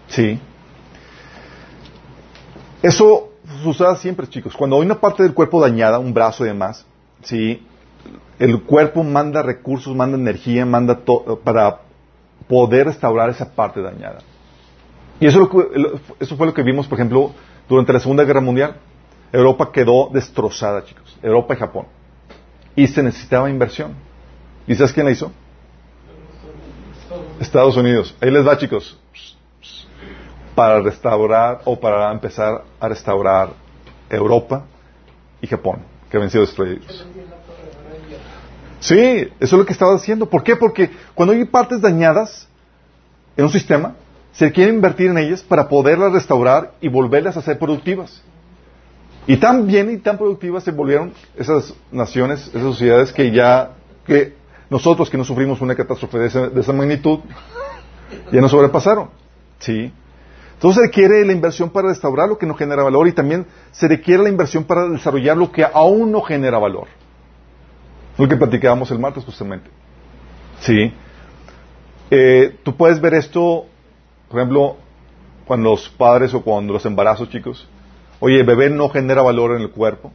[0.08, 0.39] ¿Sí?
[2.82, 3.32] Eso
[3.63, 4.56] sucede siempre, chicos.
[4.56, 6.86] Cuando hay una parte del cuerpo dañada, un brazo y demás,
[7.21, 7.65] ¿sí?
[8.39, 11.80] El cuerpo manda recursos, manda energía, manda todo para
[12.47, 14.19] poder restaurar esa parte dañada.
[15.19, 15.49] Y eso,
[16.19, 17.32] eso fue lo que vimos, por ejemplo,
[17.69, 18.76] durante la Segunda Guerra Mundial.
[19.33, 21.17] Europa quedó destrozada, chicos.
[21.23, 21.87] Europa y Japón.
[22.75, 23.95] Y se necesitaba inversión.
[24.67, 25.31] ¿Y sabes quién la hizo?
[27.39, 28.15] Estados Unidos.
[28.21, 28.99] Ahí les va, chicos.
[30.53, 33.49] Para restaurar o para empezar a restaurar
[34.07, 34.65] Europa
[35.41, 35.79] y Japón,
[36.11, 37.05] que habían sido destruidos.
[38.79, 40.27] Sí, eso es lo que estaba haciendo.
[40.29, 40.55] ¿Por qué?
[40.55, 42.47] Porque cuando hay partes dañadas
[43.35, 43.95] en un sistema,
[44.31, 48.21] se quiere invertir en ellas para poderlas restaurar y volverlas a ser productivas.
[49.25, 53.71] Y tan bien y tan productivas se volvieron esas naciones, esas sociedades que ya,
[54.05, 54.36] que
[54.69, 57.19] nosotros que no sufrimos una catástrofe de esa, magnitud,
[58.31, 59.09] ya nos sobrepasaron.
[59.59, 59.93] ¿Sí?
[60.53, 63.88] Entonces se requiere la inversión para restaurar lo que no genera valor y también se
[63.88, 66.88] requiere la inversión para desarrollar lo que aún no genera valor.
[68.17, 69.69] Lo que platicábamos el martes justamente.
[70.59, 70.93] ¿Sí?
[72.12, 73.65] Eh, tú puedes ver esto,
[74.29, 74.77] por ejemplo,
[75.45, 77.67] cuando los padres o cuando los embarazos, chicos.
[78.25, 80.12] Oye, bebé no genera valor en el cuerpo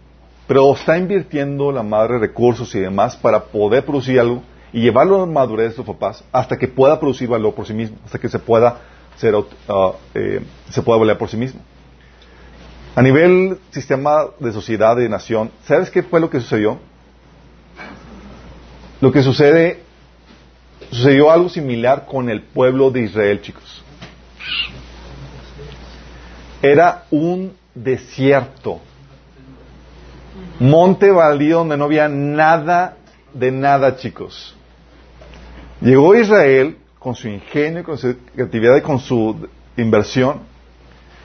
[0.49, 4.42] pero está invirtiendo la madre recursos y demás para poder producir algo
[4.73, 7.75] y llevarlo a la madurez de sus papás hasta que pueda producir valor por sí
[7.75, 8.81] mismo, hasta que se pueda
[9.16, 9.44] ser, uh,
[10.14, 10.40] eh,
[10.71, 11.61] se pueda valer por sí mismo.
[12.97, 16.79] A nivel sistema de sociedad, de nación, ¿sabes qué fue lo que sucedió?
[19.03, 19.83] Lo que sucede,
[20.90, 23.85] sucedió algo similar con el pueblo de Israel, chicos.
[26.62, 28.81] Era un desierto
[30.59, 32.97] monte baldío donde no había nada
[33.33, 34.57] de nada, chicos.
[35.81, 40.41] Llegó Israel con su ingenio, con su creatividad y con su inversión.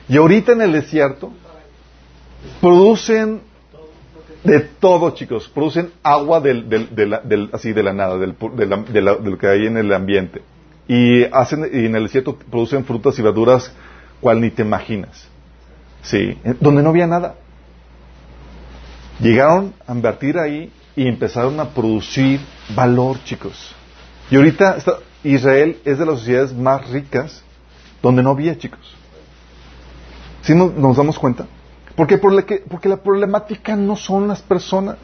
[0.08, 1.32] Y ahorita en el desierto
[2.60, 3.40] producen
[4.44, 5.48] de todo, chicos.
[5.48, 10.42] Producen agua del, del, así de la nada, de, lo que hay en el ambiente.
[10.86, 13.72] Y, hacen, y en el desierto producen frutas y verduras
[14.20, 15.28] cual ni te imaginas.
[16.04, 17.34] Sí, donde no había nada.
[19.20, 22.40] Llegaron a invertir ahí y empezaron a producir
[22.74, 23.74] valor, chicos.
[24.30, 24.76] Y ahorita
[25.22, 27.42] Israel es de las sociedades más ricas
[28.02, 28.96] donde no había, chicos.
[30.42, 31.46] ¿Sí nos, damos cuenta?
[31.96, 34.98] Porque, porque la problemática no son las personas.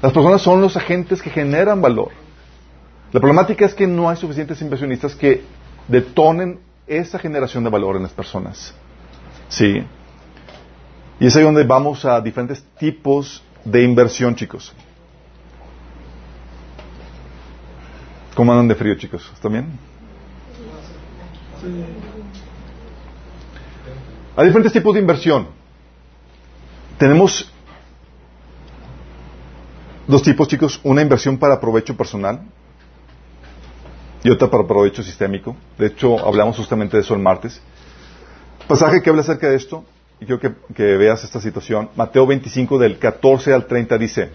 [0.00, 2.10] Las personas son los agentes que generan valor.
[3.12, 5.42] La problemática es que no hay suficientes inversionistas que
[5.88, 8.74] detonen esa generación de valor en las personas.
[9.48, 9.84] ¿Sí?
[11.20, 14.72] Y es ahí donde vamos a diferentes tipos de inversión, chicos.
[18.34, 19.28] ¿Cómo andan de frío, chicos?
[19.34, 19.78] ¿Están bien?
[24.36, 25.48] Hay diferentes tipos de inversión.
[26.98, 27.50] Tenemos
[30.06, 30.80] dos tipos, chicos.
[30.84, 32.42] Una inversión para provecho personal
[34.22, 35.56] y otra para provecho sistémico.
[35.76, 37.60] De hecho, hablamos justamente de eso el martes.
[38.68, 39.82] Pasaje que habla acerca de esto
[40.20, 40.40] y quiero
[40.74, 41.88] que, veas esta situación.
[41.96, 44.28] Mateo 25 del 14 al 30 dice,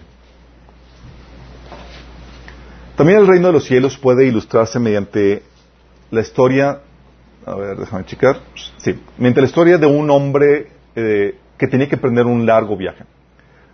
[2.96, 5.44] también el reino de los cielos puede ilustrarse mediante
[6.10, 6.80] la historia,
[7.46, 8.40] a ver, déjame checar,
[8.78, 13.04] sí, mediante la historia de un hombre eh, que tenía que emprender un largo viaje.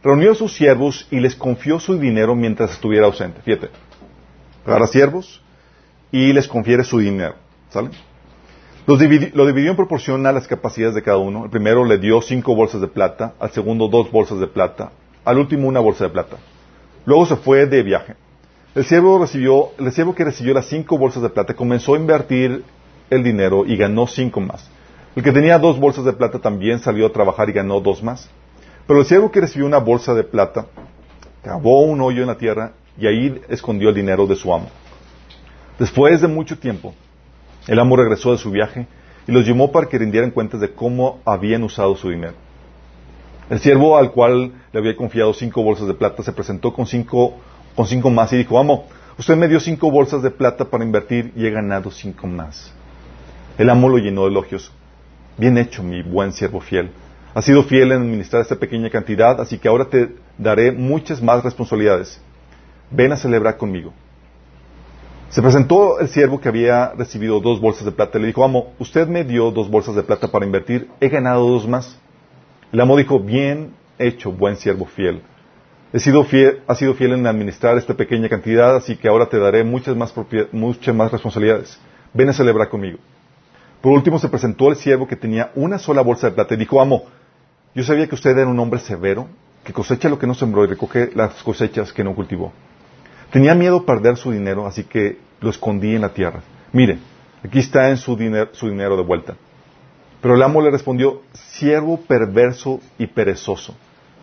[0.02, 3.40] Reunió a sus siervos y les confió su dinero mientras estuviera ausente.
[3.42, 3.70] Fíjate,
[4.66, 5.42] agarra siervos
[6.12, 7.36] y les confiere su dinero.
[7.70, 7.90] ¿Sale?
[8.86, 11.44] Lo dividió en proporción a las capacidades de cada uno.
[11.44, 14.92] El primero le dio cinco bolsas de plata, al segundo dos bolsas de plata,
[15.24, 16.36] al último una bolsa de plata.
[17.04, 18.14] Luego se fue de viaje.
[18.74, 22.64] El siervo, recibió, el siervo que recibió las cinco bolsas de plata comenzó a invertir
[23.10, 24.70] el dinero y ganó cinco más.
[25.16, 28.30] El que tenía dos bolsas de plata también salió a trabajar y ganó dos más.
[28.86, 30.66] Pero el siervo que recibió una bolsa de plata
[31.42, 34.68] cavó un hoyo en la tierra y ahí escondió el dinero de su amo.
[35.78, 36.94] Después de mucho tiempo,
[37.66, 38.86] el amo regresó de su viaje
[39.26, 42.34] y los llamó para que rindieran cuentas de cómo habían usado su dinero.
[43.48, 47.34] El siervo al cual le había confiado cinco bolsas de plata se presentó con cinco,
[47.74, 48.86] con cinco más y dijo, amo,
[49.18, 52.72] usted me dio cinco bolsas de plata para invertir y he ganado cinco más.
[53.58, 54.72] El amo lo llenó de elogios.
[55.36, 56.90] Bien hecho, mi buen siervo fiel.
[57.34, 61.44] Has sido fiel en administrar esta pequeña cantidad, así que ahora te daré muchas más
[61.44, 62.20] responsabilidades.
[62.90, 63.92] Ven a celebrar conmigo.
[65.30, 68.18] Se presentó el siervo que había recibido dos bolsas de plata.
[68.18, 71.68] Le dijo, amo, usted me dio dos bolsas de plata para invertir, he ganado dos
[71.68, 72.00] más.
[72.72, 75.22] El amo dijo, bien hecho, buen siervo fiel.
[75.92, 79.38] He sido fiel, has sido fiel en administrar esta pequeña cantidad, así que ahora te
[79.38, 80.12] daré muchas más,
[80.50, 81.78] muchas más responsabilidades.
[82.12, 82.98] Ven a celebrar conmigo.
[83.80, 86.80] Por último se presentó el siervo que tenía una sola bolsa de plata y dijo,
[86.80, 87.04] amo,
[87.72, 89.28] yo sabía que usted era un hombre severo,
[89.62, 92.52] que cosecha lo que no sembró y recoge las cosechas que no cultivó.
[93.30, 96.40] Tenía miedo de perder su dinero, así que lo escondí en la tierra.
[96.72, 96.98] Mire,
[97.44, 99.36] aquí está en su, dinero, su dinero de vuelta.
[100.20, 103.74] Pero el amo le respondió, siervo perverso y perezoso.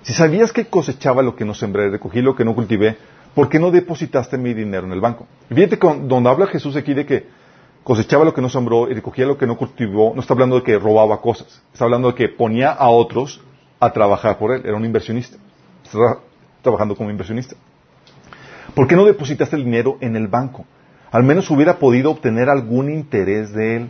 [0.04, 2.98] Si sabías que cosechaba lo que no sembré, recogí lo que no cultivé,
[3.34, 5.28] ¿por qué no depositaste mi dinero en el banco?
[5.50, 7.26] fíjate donde habla Jesús aquí de que
[7.84, 10.64] cosechaba lo que no sembró y recogía lo que no cultivó, no está hablando de
[10.64, 13.42] que robaba cosas, está hablando de que ponía a otros
[13.80, 15.38] a trabajar por él, era un inversionista,
[15.84, 16.20] estaba
[16.62, 17.56] trabajando como inversionista.
[18.78, 20.64] ¿Por qué no depositaste el dinero en el banco?
[21.12, 23.90] Al menos hubiera podido obtener algún interés de él.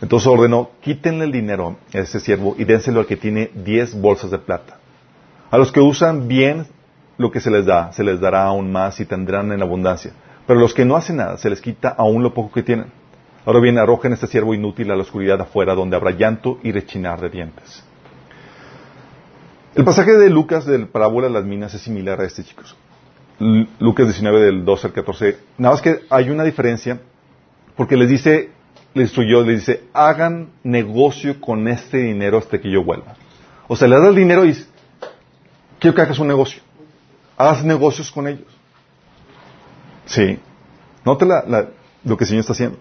[0.00, 4.30] Entonces ordenó, quítenle el dinero a ese siervo y dénselo al que tiene diez bolsas
[4.30, 4.78] de plata.
[5.50, 6.68] A los que usan bien
[7.18, 10.12] lo que se les da, se les dará aún más y tendrán en abundancia.
[10.46, 12.92] Pero a los que no hacen nada, se les quita aún lo poco que tienen.
[13.44, 17.20] Ahora bien, arrojen este siervo inútil a la oscuridad afuera, donde habrá llanto y rechinar
[17.20, 17.82] de dientes.
[19.74, 22.76] El pasaje de Lucas del parábola de las minas es similar a este, chicos.
[23.38, 25.38] Lucas 19 del 12 al 14.
[25.58, 27.00] Nada más que hay una diferencia
[27.76, 28.50] porque les dice,
[28.94, 33.16] les instruyó, les dice, hagan negocio con este dinero hasta que yo vuelva.
[33.66, 34.54] O sea, le das el dinero y
[35.80, 36.62] quiero que hagas un negocio.
[37.36, 38.46] Hagas negocios con ellos.
[40.06, 40.38] Sí.
[41.04, 41.26] Note
[42.04, 42.78] lo que el Señor está haciendo.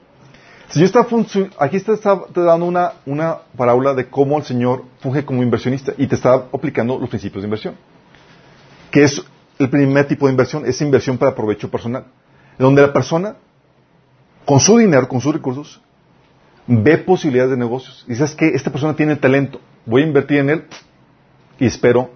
[0.67, 5.25] El Señor está aquí está, está dando una, una parábola de cómo el Señor funge
[5.25, 7.75] como inversionista y te está aplicando los principios de inversión.
[8.91, 9.23] Que es
[9.59, 12.05] el primer tipo de inversión, es inversión para provecho personal.
[12.57, 13.35] Donde la persona,
[14.45, 15.81] con su dinero, con sus recursos,
[16.67, 18.05] ve posibilidades de negocios.
[18.07, 20.63] Y sabes que esta persona tiene talento, voy a invertir en él
[21.59, 22.11] y espero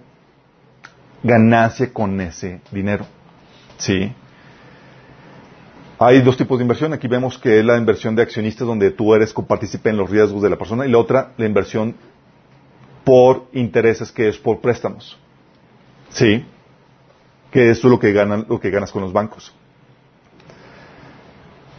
[1.24, 3.06] ganancia con ese dinero.
[3.78, 4.12] ¿Sí?
[6.00, 6.94] Hay dos tipos de inversión.
[6.94, 10.44] Aquí vemos que es la inversión de accionistas donde tú eres copartícipe en los riesgos
[10.44, 11.96] de la persona y la otra, la inversión
[13.04, 15.18] por intereses que es por préstamos.
[16.10, 16.46] ¿Sí?
[17.58, 19.52] Que eso es lo que, ganan, lo que ganas con los bancos.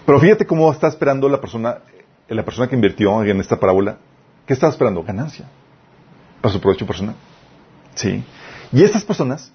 [0.04, 1.78] Pero fíjate cómo está esperando la persona,
[2.26, 3.96] la persona que invirtió en esta parábola.
[4.44, 5.04] ¿Qué está esperando?
[5.04, 5.48] Ganancia.
[6.40, 7.14] Para su provecho personal.
[7.94, 8.24] Sí.
[8.72, 9.52] Y estas personas,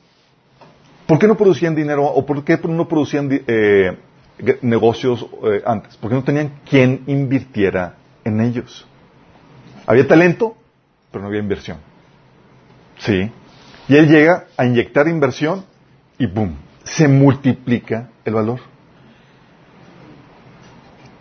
[1.07, 3.97] ¿por qué no producían dinero o por qué no producían eh,
[4.61, 5.97] negocios eh, antes?
[5.97, 8.87] Porque no tenían quien invirtiera en ellos.
[9.85, 10.55] Había talento,
[11.11, 11.79] pero no había inversión.
[12.99, 13.29] Sí.
[13.89, 15.72] Y él llega a inyectar inversión
[16.17, 16.55] y ¡boom!
[16.83, 18.59] Se multiplica el valor.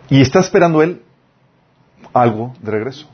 [0.09, 1.01] Y está esperando él
[2.13, 3.07] algo de regreso.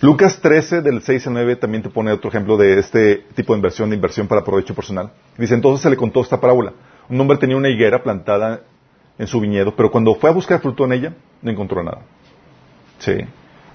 [0.00, 3.58] Lucas 13, del 6 al 9, también te pone otro ejemplo de este tipo de
[3.58, 5.12] inversión, de inversión para provecho personal.
[5.36, 6.72] Dice, entonces se le contó esta parábola.
[7.10, 8.62] Un hombre tenía una higuera plantada
[9.18, 12.02] en su viñedo, pero cuando fue a buscar fruto en ella, no encontró nada.
[12.98, 13.12] Sí.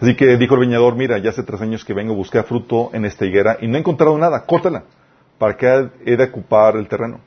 [0.02, 2.90] Así que dijo el viñador, mira, ya hace tres años que vengo a buscar fruto
[2.94, 4.86] en esta higuera y no he encontrado nada, córtala.
[5.38, 7.20] ¿Para qué he de ocupar el terreno?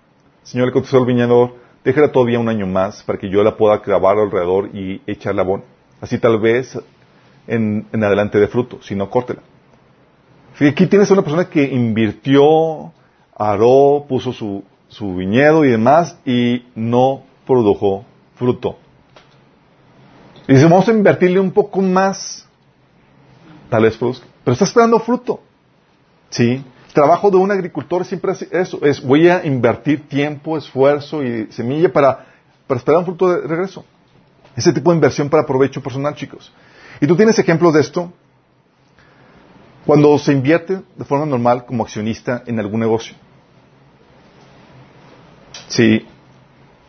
[0.42, 3.82] Señor le contestó el viñador, déjala todavía un año más para que yo la pueda
[3.82, 5.62] clavar alrededor y echarla bon.
[6.00, 6.78] Así tal vez
[7.46, 9.42] en, adelante de fruto, si no, córtela.
[10.60, 12.92] Aquí tienes a una persona que invirtió,
[13.36, 18.78] aró, puso su, su viñedo y demás y no produjo fruto.
[20.48, 22.48] Y dice, vamos a invertirle un poco más,
[23.68, 25.40] tal vez produzca, pero está esperando fruto.
[26.30, 26.64] ¿Sí?
[26.98, 31.92] Trabajo de un agricultor siempre es eso, es voy a invertir tiempo, esfuerzo y semilla
[31.92, 32.26] para,
[32.66, 33.84] para esperar un fruto de regreso.
[34.56, 36.52] Ese tipo de inversión para provecho personal, chicos.
[37.00, 38.12] Y tú tienes ejemplos de esto
[39.86, 43.14] cuando se invierte de forma normal como accionista en algún negocio.
[45.68, 46.04] Si,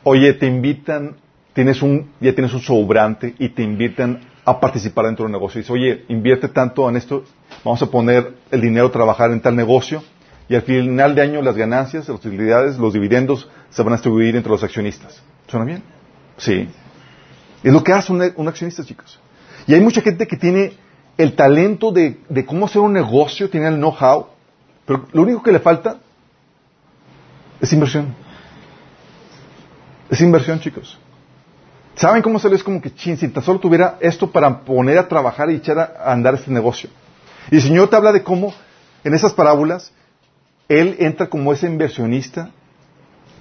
[0.03, 1.17] oye, te invitan,
[1.53, 5.59] tienes un, ya tienes un sobrante y te invitan a participar dentro del negocio.
[5.61, 7.23] Dice, oye, invierte tanto en esto,
[7.63, 10.03] vamos a poner el dinero a trabajar en tal negocio
[10.47, 14.35] y al final de año las ganancias, las utilidades, los dividendos se van a distribuir
[14.35, 15.21] entre los accionistas.
[15.47, 15.83] ¿Suena bien?
[16.37, 16.67] Sí.
[17.63, 19.19] Es lo que hace un, accionista, chicos.
[19.67, 20.73] Y hay mucha gente que tiene
[21.17, 24.27] el talento de, de cómo hacer un negocio, tiene el know-how,
[24.85, 25.97] pero lo único que le falta
[27.61, 28.15] es inversión.
[30.09, 30.97] Es inversión, chicos.
[31.99, 35.09] ¿Saben cómo se les como que chin, si tan solo tuviera esto para poner a
[35.09, 36.89] trabajar y echar a andar este negocio?
[37.51, 38.53] Y el Señor te habla de cómo
[39.03, 39.91] en esas parábolas
[40.69, 42.51] Él entra como ese inversionista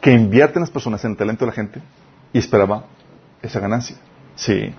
[0.01, 1.81] que invierte en las personas, en el talento de la gente
[2.33, 2.87] y esperaba
[3.43, 3.97] esa ganancia.
[4.35, 4.75] Sí.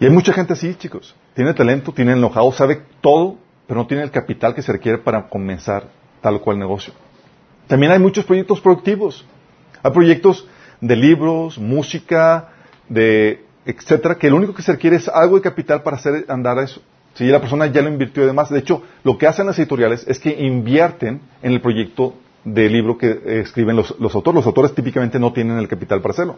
[0.00, 1.14] Y hay mucha gente así, chicos.
[1.34, 3.36] Tiene talento, tiene enojado, sabe todo,
[3.68, 5.84] pero no tiene el capital que se requiere para comenzar
[6.20, 6.92] tal o cual negocio.
[7.68, 9.24] También hay muchos proyectos productivos.
[9.84, 10.48] Hay proyectos
[10.80, 12.48] de libros, música,
[12.88, 16.58] de etcétera, que lo único que se requiere es algo de capital para hacer andar
[16.58, 16.80] eso.
[17.14, 20.18] Si la persona ya lo invirtió además, de hecho, lo que hacen las editoriales es
[20.18, 22.14] que invierten en el proyecto
[22.44, 24.36] de libro que escriben los, autores.
[24.36, 26.36] Los autores típicamente no tienen el capital para hacerlo.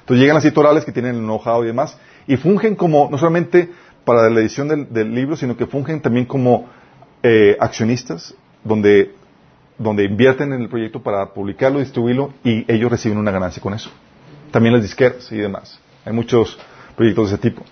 [0.00, 3.70] Entonces llegan las editoriales que tienen el know-how y demás, y fungen como, no solamente
[4.04, 6.68] para la edición del, libro, sino que fungen también como
[7.22, 9.14] eh, accionistas, donde,
[9.78, 13.90] donde invierten en el proyecto para publicarlo, distribuirlo, y ellos reciben una ganancia con eso.
[14.50, 15.78] También las disqueras y demás.
[16.04, 16.58] Hay muchos
[16.96, 17.62] proyectos de ese tipo.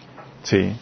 [0.42, 0.72] Sí.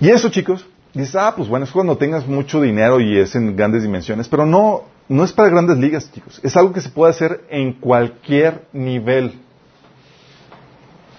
[0.00, 3.56] Y eso, chicos, dices, ah, pues bueno, es cuando tengas mucho dinero y es en
[3.56, 6.40] grandes dimensiones, pero no, no es para grandes ligas, chicos.
[6.42, 9.32] Es algo que se puede hacer en cualquier nivel.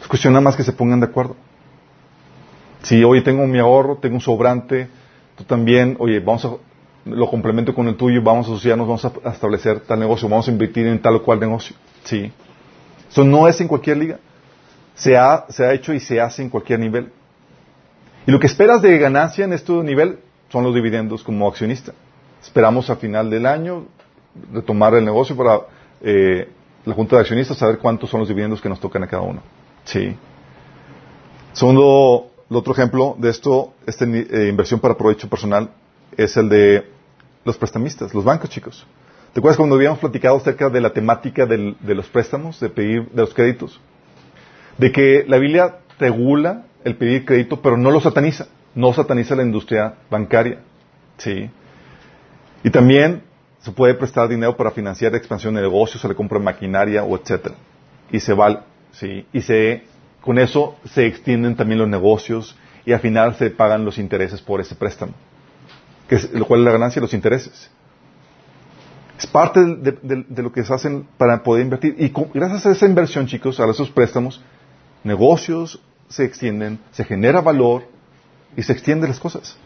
[0.01, 1.35] Es cuestión nada más que se pongan de acuerdo.
[2.83, 4.87] Si hoy tengo mi ahorro, tengo un sobrante,
[5.35, 6.51] tú también, oye, vamos a,
[7.05, 10.51] lo complemento con el tuyo, vamos a asociarnos, vamos a, establecer tal negocio, vamos a
[10.51, 11.75] invertir en tal o cual negocio.
[12.03, 12.31] Sí.
[13.09, 14.19] Eso no es en cualquier liga.
[14.95, 17.11] Se ha, se ha hecho y se hace en cualquier nivel.
[18.27, 20.19] Y lo que esperas de ganancia en este nivel
[20.49, 21.93] son los dividendos como accionista.
[22.41, 23.85] Esperamos a final del año
[24.53, 25.61] retomar el negocio para
[26.01, 26.49] eh,
[26.85, 29.41] la Junta de Accionistas saber cuántos son los dividendos que nos tocan a cada uno.
[29.83, 30.15] Sí.
[31.53, 35.69] Segundo, el otro ejemplo de esto, esta eh, inversión para provecho personal,
[36.19, 36.85] es el de
[37.45, 38.85] los prestamistas, los bancos, chicos.
[39.33, 43.21] ¿Te acuerdas cuando habíamos platicado acerca de la temática de los préstamos, de pedir, de
[43.21, 43.79] los créditos?
[44.77, 48.47] De que la Biblia regula el pedir crédito, pero no lo sataniza.
[48.75, 50.59] No sataniza la industria bancaria.
[51.17, 51.49] Sí.
[52.63, 53.23] Y también
[53.59, 57.15] se puede prestar dinero para financiar la expansión de negocios, se le compra maquinaria o
[57.15, 57.55] etcétera.
[58.11, 58.59] Y se vale,
[58.91, 59.25] sí.
[59.31, 59.83] Y se,
[60.21, 64.59] con eso se extienden también los negocios y al final se pagan los intereses por
[64.59, 65.13] ese préstamo.
[66.09, 67.01] Que es, ¿Cuál es la ganancia?
[67.01, 67.69] Los intereses.
[69.17, 71.95] Es parte de, de, lo que se hacen para poder invertir.
[71.99, 74.41] Y gracias a esa inversión, chicos, a esos préstamos,
[75.03, 77.83] negocios se extienden, se genera valor
[78.55, 79.57] y se extienden las cosas.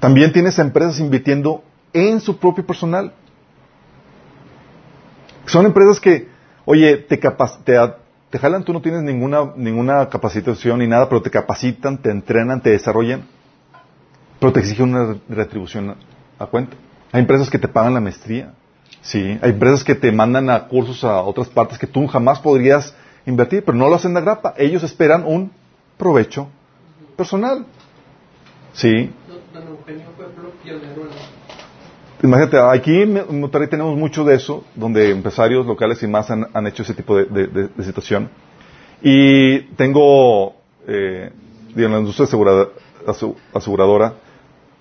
[0.00, 3.12] También tienes empresas invirtiendo en su propio personal.
[5.46, 6.28] Son empresas que,
[6.64, 11.98] oye, te, te, jalan, tú no tienes ninguna, ninguna capacitación ni nada, pero te capacitan,
[11.98, 13.22] te entrenan, te desarrollan,
[14.46, 15.96] pero te exigen una retribución
[16.38, 16.76] a cuenta.
[17.10, 18.54] Hay empresas que te pagan la maestría,
[19.02, 19.36] sí.
[19.42, 22.94] Hay empresas que te mandan a cursos a otras partes que tú jamás podrías
[23.26, 24.54] invertir, pero no lo hacen de grapa.
[24.56, 25.50] Ellos esperan un
[25.98, 26.46] provecho
[27.16, 27.66] personal.
[28.72, 29.10] Sí.
[32.22, 36.84] Imagínate, aquí en Monterrey tenemos mucho de eso, donde empresarios locales y más han, hecho
[36.84, 38.30] ese tipo de, situación.
[39.02, 40.54] Y tengo,
[40.86, 41.32] eh,
[41.74, 42.28] la industria
[43.52, 44.14] aseguradora,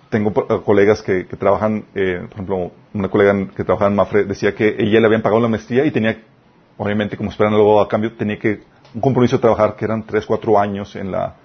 [0.09, 0.33] tengo
[0.63, 4.99] colegas que, trabajan, eh, por ejemplo, una colega que trabajaba en Mafre decía que ella
[4.99, 6.21] le habían pagado la maestría y tenía,
[6.77, 8.61] obviamente, como esperan luego a cambio, tenía que
[8.93, 11.35] un compromiso de trabajar que eran 3, 4 años en la,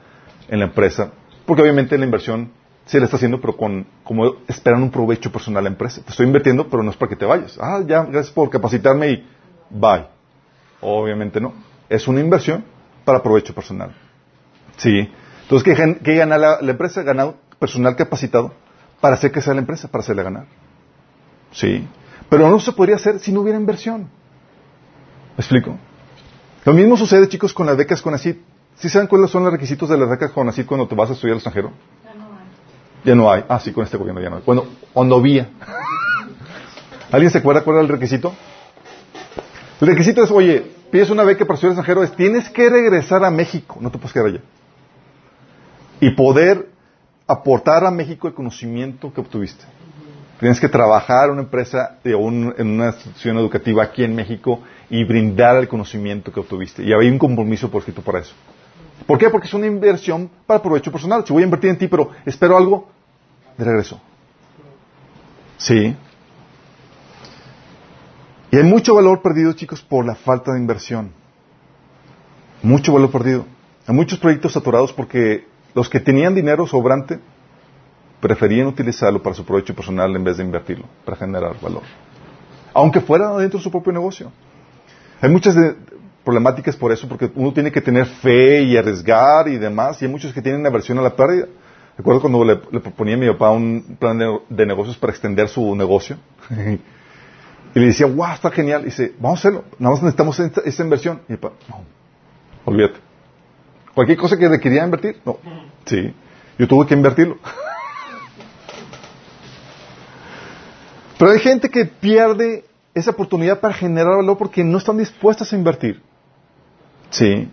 [0.48, 1.10] en la empresa,
[1.46, 2.52] porque obviamente la inversión
[2.86, 6.02] se le está haciendo, pero con, como esperan un provecho personal a la empresa.
[6.02, 7.56] Te estoy invirtiendo, pero no es para que te vayas.
[7.60, 9.26] Ah, ya, gracias por capacitarme y
[9.70, 10.06] bye.
[10.80, 11.52] Obviamente no.
[11.88, 12.64] Es una inversión
[13.04, 13.94] para provecho personal.
[14.76, 15.08] Sí.
[15.42, 17.02] Entonces, ¿qué, gana la, empresa?
[17.02, 18.52] Gana personal capacitado
[19.00, 20.46] para hacer que sea la empresa, para hacerle ganar.
[21.52, 21.86] Sí.
[22.28, 24.08] Pero no se podría hacer si no hubiera inversión.
[25.36, 25.78] ¿Me explico?
[26.64, 29.98] Lo mismo sucede, chicos, con las becas con ¿Sí saben cuáles son los requisitos de
[29.98, 31.72] las becas con cuando te vas a estudiar al extranjero?
[33.04, 33.44] Ya no hay.
[33.48, 34.42] Ah, sí, con este gobierno ya no hay.
[34.44, 35.48] Bueno, cuando había.
[37.12, 38.34] ¿Alguien se acuerda cuál era el requisito?
[39.80, 43.30] El requisito es, oye, pides una beca para estudiar extranjero, es tienes que regresar a
[43.30, 44.40] México, no te puedes quedar allá.
[46.00, 46.68] Y poder
[47.32, 49.64] aportar a México el conocimiento que obtuviste.
[50.38, 55.04] Tienes que trabajar en una empresa o en una institución educativa aquí en México y
[55.04, 56.82] brindar el conocimiento que obtuviste.
[56.82, 58.34] Y hay un compromiso por escrito para eso.
[59.06, 59.28] ¿Por qué?
[59.28, 61.24] Porque es una inversión para provecho personal.
[61.26, 62.88] Si voy a invertir en ti, pero espero algo
[63.58, 64.00] de regreso.
[65.58, 65.94] Sí.
[68.50, 71.12] Y hay mucho valor perdido, chicos, por la falta de inversión.
[72.62, 73.44] Mucho valor perdido.
[73.86, 77.18] Hay muchos proyectos saturados porque los que tenían dinero sobrante
[78.20, 81.82] preferían utilizarlo para su provecho personal en vez de invertirlo, para generar valor.
[82.74, 84.30] Aunque fuera dentro de su propio negocio.
[85.20, 85.74] Hay muchas de,
[86.24, 90.10] problemáticas por eso, porque uno tiene que tener fe y arriesgar y demás, y hay
[90.10, 91.46] muchos que tienen aversión a la pérdida.
[91.96, 94.18] Recuerdo cuando le, proponía a mi papá un plan
[94.48, 96.16] de, negocios para extender su negocio.
[97.72, 98.82] Y le decía, wow, está genial.
[98.82, 99.64] Y dice, vamos a hacerlo.
[99.78, 101.20] Nada más necesitamos esta, esta inversión.
[101.28, 101.84] Y papá, no,
[102.64, 102.98] olvídate.
[103.94, 105.38] Cualquier cosa que requería invertir, no.
[105.84, 106.14] Sí.
[106.58, 107.38] Yo tuve que invertirlo.
[111.18, 112.64] Pero hay gente que pierde
[112.94, 116.02] esa oportunidad para generar valor porque no están dispuestas a invertir.
[117.10, 117.50] Sí.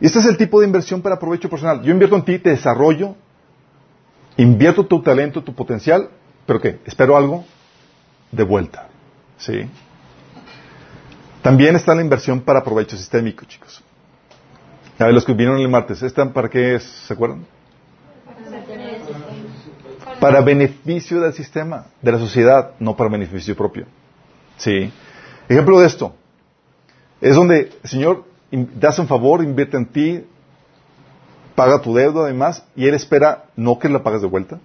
[0.00, 1.82] Y este es el tipo de inversión para provecho personal.
[1.82, 3.14] Yo invierto en ti, te desarrollo,
[4.36, 6.10] invierto tu talento, tu potencial,
[6.46, 6.80] pero ¿qué?
[6.84, 7.44] Espero algo
[8.32, 8.88] de vuelta.
[9.38, 9.68] ¿Sí?
[11.42, 13.82] También está la inversión para provecho sistémico, chicos.
[15.02, 16.84] A ver, los que vinieron el martes, ¿están para qué es?
[16.84, 17.44] ¿Se acuerdan?
[20.20, 23.86] Para beneficio del sistema, de la sociedad, no para beneficio propio.
[24.58, 24.92] ¿Sí?
[25.48, 26.14] Ejemplo de esto.
[27.20, 28.24] Es donde, Señor,
[28.78, 30.24] te hace un favor, invierte en ti,
[31.56, 34.60] paga tu deuda además, y Él espera no que la pagues de vuelta,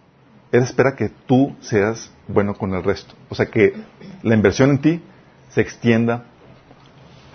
[0.51, 3.15] Él espera que tú seas bueno con el resto.
[3.29, 3.73] O sea, que
[4.21, 5.01] la inversión en ti
[5.49, 6.25] se extienda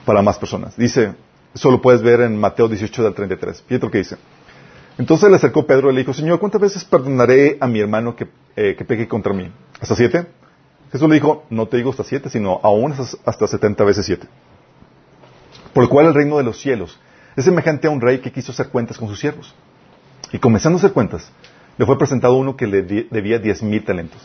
[0.07, 0.77] para más personas.
[0.77, 1.15] Dice,
[1.55, 3.63] eso lo puedes ver en Mateo 18 del 33.
[3.63, 4.17] Fíjate lo que dice.
[4.99, 8.29] Entonces le acercó Pedro y le dijo, Señor, ¿cuántas veces perdonaré a mi hermano que,
[8.57, 9.51] eh, contra mí?
[9.81, 10.27] ¿Hasta siete?
[10.91, 12.95] Jesús le dijo, no te digo hasta siete, sino aún
[13.25, 14.29] hasta setenta veces siete.
[15.73, 16.99] Por lo cual el reino de los cielos
[17.35, 19.55] es semejante a un rey que quiso hacer cuentas con sus siervos.
[20.33, 21.31] Y comenzando a hacer cuentas,
[21.79, 24.21] le fue presentado uno que le debía diez mil talentos.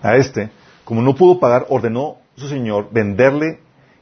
[0.00, 0.50] A este,
[0.84, 3.60] como no pudo pagar, ordenó su señor venderle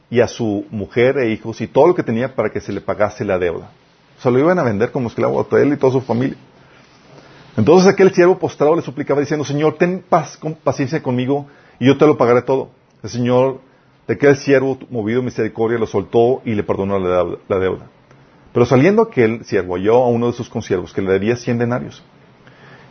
[0.09, 2.81] y a su mujer e hijos y todo lo que tenía para que se le
[2.81, 3.71] pagase la deuda.
[4.17, 6.37] O sea, lo iban a vender como esclavo a él y toda su familia.
[7.55, 11.47] Entonces aquel siervo postrado le suplicaba diciendo, Señor, ten paz, con, paciencia conmigo
[11.79, 12.69] y yo te lo pagaré todo.
[13.03, 13.59] El Señor
[14.07, 17.89] de aquel siervo, movido misericordia, lo soltó y le perdonó la deuda.
[18.53, 22.03] Pero saliendo aquel siervo halló a uno de sus consiervos que le debía cien denarios.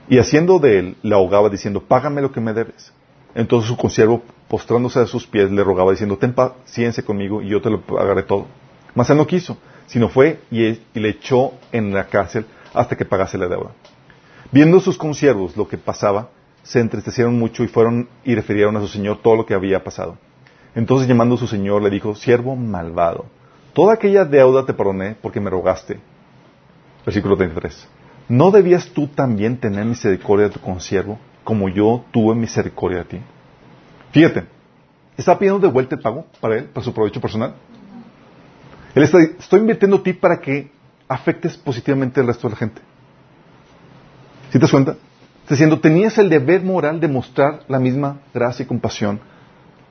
[0.08, 2.92] Y haciendo de él, le ahogaba diciendo, págame lo que me debes.
[3.37, 7.61] Entonces su consiervo, postrándose a sus pies, le rogaba diciendo, ten paciencia conmigo y yo
[7.61, 8.47] te lo pagaré todo.
[8.95, 13.37] Mas él no quiso, sino fue y, le echó en la cárcel hasta que pagase
[13.37, 13.72] la deuda.
[14.51, 16.30] Viendo sus consiervos lo que pasaba,
[16.62, 20.16] se entristecieron mucho y fueron y refirieron a su señor todo lo que había pasado.
[20.74, 23.26] Entonces llamando a su señor le dijo, siervo malvado,
[23.74, 26.01] toda aquella deuda te perdoné porque me rogaste.
[27.05, 27.87] Versículo 33.
[28.30, 33.20] ¿No debías tú también tener misericordia de tu consiervo como yo tuve misericordia de ti.
[34.11, 34.47] Fíjate,
[35.16, 37.55] está pidiendo de vuelta el pago para él, para su provecho personal.
[38.97, 40.72] Él está, estoy invirtiendo a ti para que
[41.07, 42.82] afectes positivamente al resto de la gente.
[44.47, 44.97] ¿Sí te das cuenta?
[45.42, 49.20] Está diciendo, tenías el deber moral de mostrar la misma gracia y compasión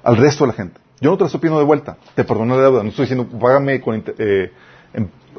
[0.04, 0.82] al resto de la gente.
[1.00, 3.26] Yo no te la estoy pidiendo de vuelta, te perdono la deuda, no estoy diciendo,
[3.40, 3.82] págame
[4.18, 4.52] eh,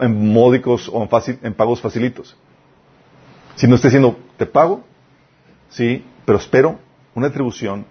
[0.01, 2.35] en, módicos o en, en pagos facilitos.
[3.57, 4.83] Sino estoy diciendo, te pago
[5.69, 6.79] Sí, pero espero
[7.15, 7.87] una atribución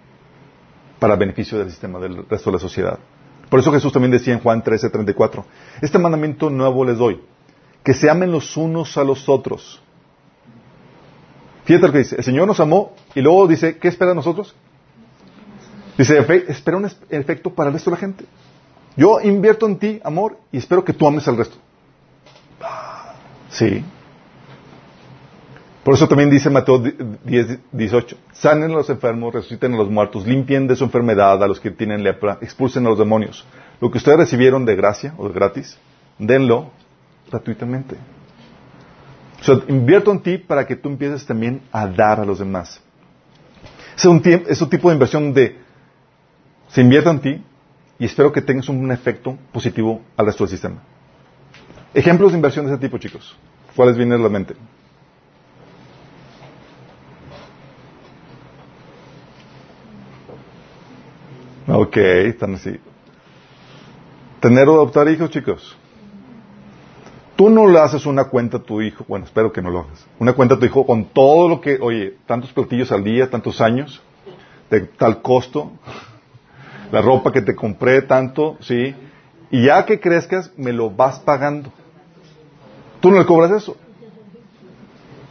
[0.98, 2.98] para beneficio del sistema, del resto de la sociedad.
[3.48, 5.44] Por eso Jesús también decía en Juan 13:34,
[5.80, 7.20] este mandamiento nuevo les doy,
[7.84, 9.80] que se amen los unos a los otros.
[11.64, 14.54] Fíjate lo que dice, el Señor nos amó y luego dice, ¿qué espera de nosotros?
[15.98, 16.18] Dice,
[16.48, 18.24] espera un efecto para el resto de la gente.
[18.96, 21.56] Yo invierto en ti, amor, y espero que tú ames al resto.
[23.50, 23.84] Sí,
[25.86, 30.26] por eso también dice Mateo 10, 18, sanen a los enfermos, resuciten a los muertos,
[30.26, 33.46] limpien de su enfermedad a los que tienen lepra, expulsen a los demonios.
[33.80, 35.78] Lo que ustedes recibieron de gracia o de gratis,
[36.18, 36.72] denlo
[37.30, 37.94] gratuitamente.
[39.46, 42.82] O invierto en ti para que tú empieces también a dar a los demás.
[43.96, 45.56] Es un, es un tipo de inversión de
[46.66, 47.44] se invierte en ti
[48.00, 50.82] y espero que tengas un efecto positivo al resto del sistema.
[51.94, 53.38] Ejemplos de inversión de ese tipo, chicos.
[53.76, 54.56] ¿Cuáles vienen a la mente?
[61.68, 62.76] Ok, están así.
[64.40, 65.76] Tener o adoptar hijos, chicos.
[67.34, 70.06] Tú no le haces una cuenta a tu hijo, bueno, espero que no lo hagas,
[70.18, 73.60] una cuenta a tu hijo con todo lo que, oye, tantos platillos al día, tantos
[73.60, 74.00] años,
[74.70, 75.70] de tal costo,
[76.90, 78.94] la ropa que te compré, tanto, sí,
[79.50, 81.70] y ya que crezcas, me lo vas pagando.
[83.00, 83.76] Tú no le cobras eso.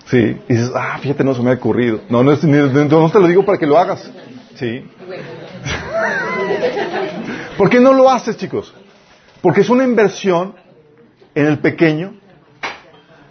[0.05, 2.01] Sí, y dices, ah, fíjate, no se me ha ocurrido.
[2.09, 4.11] No, no, no te lo digo para que lo hagas.
[4.53, 4.85] Sí.
[7.57, 8.73] ¿Por qué no lo haces, chicos?
[9.41, 10.55] Porque es una inversión
[11.33, 12.13] en el pequeño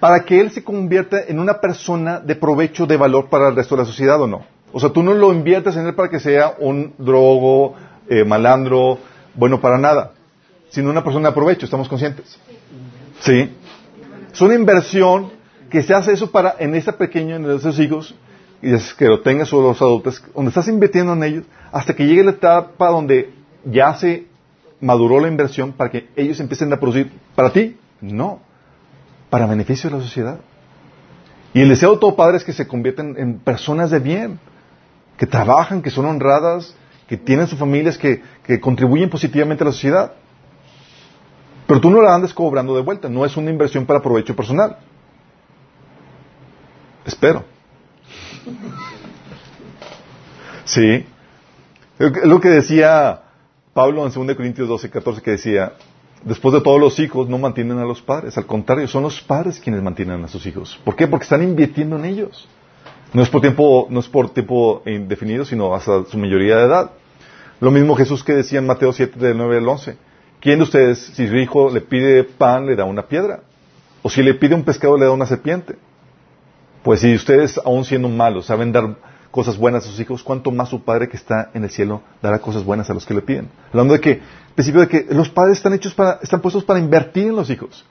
[0.01, 3.75] para que él se convierta en una persona de provecho, de valor para el resto
[3.75, 4.45] de la sociedad o no.
[4.73, 7.75] O sea, tú no lo inviertes en él para que sea un drogo,
[8.09, 8.99] eh, malandro,
[9.35, 10.13] bueno para nada,
[10.69, 12.39] sino una persona de provecho, estamos conscientes.
[13.21, 13.51] ¿Sí?
[14.33, 15.31] Es una inversión
[15.71, 18.15] que se hace eso para, en ese pequeño, en esos hijos,
[18.63, 22.07] y es que lo tengas o los adultos, donde estás invirtiendo en ellos, hasta que
[22.07, 23.33] llegue la etapa donde
[23.65, 24.27] ya se
[24.81, 28.41] maduró la inversión para que ellos empiecen a producir para ti, no,
[29.31, 30.41] para beneficio de la sociedad.
[31.53, 34.39] Y el deseo de todo padre es que se conviertan en personas de bien,
[35.17, 36.75] que trabajan, que son honradas,
[37.07, 40.13] que tienen sus familias, que, que contribuyen positivamente a la sociedad.
[41.67, 44.79] Pero tú no la andes cobrando de vuelta, no es una inversión para provecho personal.
[47.05, 47.54] Espero.
[50.65, 51.05] Sí.
[51.99, 53.21] Es lo que decía
[53.73, 55.73] Pablo en 2 Corintios 12, 14, que decía,
[56.25, 59.61] después de todos los hijos no mantienen a los padres, al contrario, son los padres
[59.61, 60.81] quienes mantienen a sus hijos.
[60.85, 61.07] ¿Por qué?
[61.07, 62.49] Porque están invirtiendo en ellos.
[63.13, 66.91] No es por tiempo, no es por tiempo indefinido, sino hasta su mayoría de edad.
[67.61, 69.97] Lo mismo Jesús que decía en Mateo 7, del 9 al 11.
[70.41, 73.41] ¿Quién de ustedes, si su hijo le pide pan, le da una piedra?
[74.03, 75.77] O si le pide un pescado, le da una serpiente?
[76.85, 78.97] Pues si ustedes, aún siendo malos, saben dar
[79.31, 82.39] cosas buenas a sus hijos, cuánto más su Padre que está en el cielo dará
[82.41, 83.49] cosas buenas a los que le piden.
[83.71, 84.21] Hablando de que,
[84.55, 87.87] principio de que los padres están hechos para, están puestos para invertir en los hijos.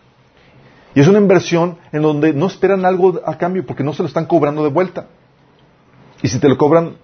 [0.93, 4.07] Y es una inversión en donde no esperan algo a cambio porque no se lo
[4.07, 5.07] están cobrando de vuelta.
[6.21, 6.95] Y si te lo cobran,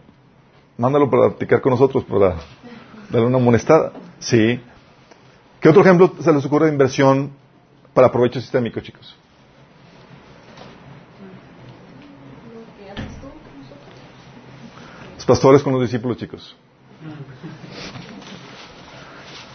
[0.78, 2.36] mándalo para practicar con nosotros, para
[3.10, 3.94] darle una amonestada.
[4.20, 4.62] Sí.
[5.60, 7.32] ¿Qué otro ejemplo se les ocurre de inversión
[7.96, 9.19] para provecho sistémico, chicos?
[15.30, 16.56] Pastores con los discípulos, chicos.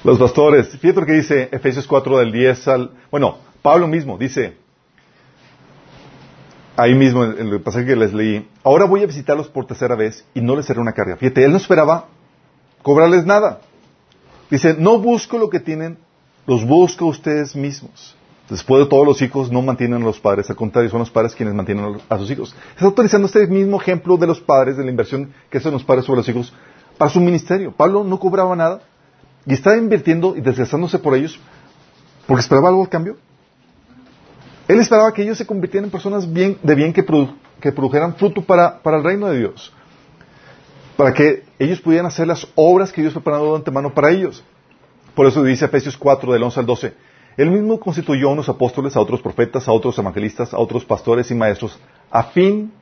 [0.04, 0.68] Los pastores.
[0.68, 2.90] Fíjate lo que dice Efesios 4 del 10 al...
[3.10, 4.56] Bueno, Pablo mismo dice,
[6.76, 10.24] ahí mismo en el pasaje que les leí, ahora voy a visitarlos por tercera vez
[10.32, 11.16] y no les seré una carga.
[11.16, 12.06] Fíjate, él no esperaba
[12.82, 13.60] cobrarles nada.
[14.50, 15.98] Dice, no busco lo que tienen,
[16.46, 18.14] los busco ustedes mismos.
[18.48, 21.34] Después de todos los hijos no mantienen a los padres, al contrario, son los padres
[21.34, 22.54] quienes mantienen a sus hijos.
[22.74, 26.04] Está utilizando este mismo ejemplo de los padres, de la inversión que hacen los padres
[26.04, 26.52] sobre los hijos,
[26.98, 27.72] para su ministerio.
[27.72, 28.80] Pablo no cobraba nada
[29.46, 31.40] y estaba invirtiendo y desgastándose por ellos
[32.26, 33.16] porque esperaba algo al cambio.
[34.68, 38.78] Él esperaba que ellos se convirtieran en personas bien, de bien que, produjeran fruto para,
[38.80, 39.72] para el reino de Dios.
[40.96, 44.42] Para que ellos pudieran hacer las obras que Dios preparado de antemano para ellos.
[45.14, 46.94] Por eso dice Efesios 4, del 11 al 12.
[47.36, 51.30] Él mismo constituyó a unos apóstoles, a otros profetas, a otros evangelistas, a otros pastores
[51.30, 51.78] y maestros,
[52.10, 52.72] a fin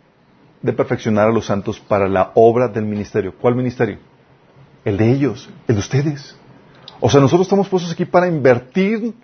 [0.61, 3.35] de perfeccionar a los santos para la obra del ministerio.
[3.41, 3.99] ¿Cuál ministerio?
[4.85, 6.37] El de ellos, el de ustedes.
[7.01, 9.15] O sea, nosotros estamos puestos aquí para invertir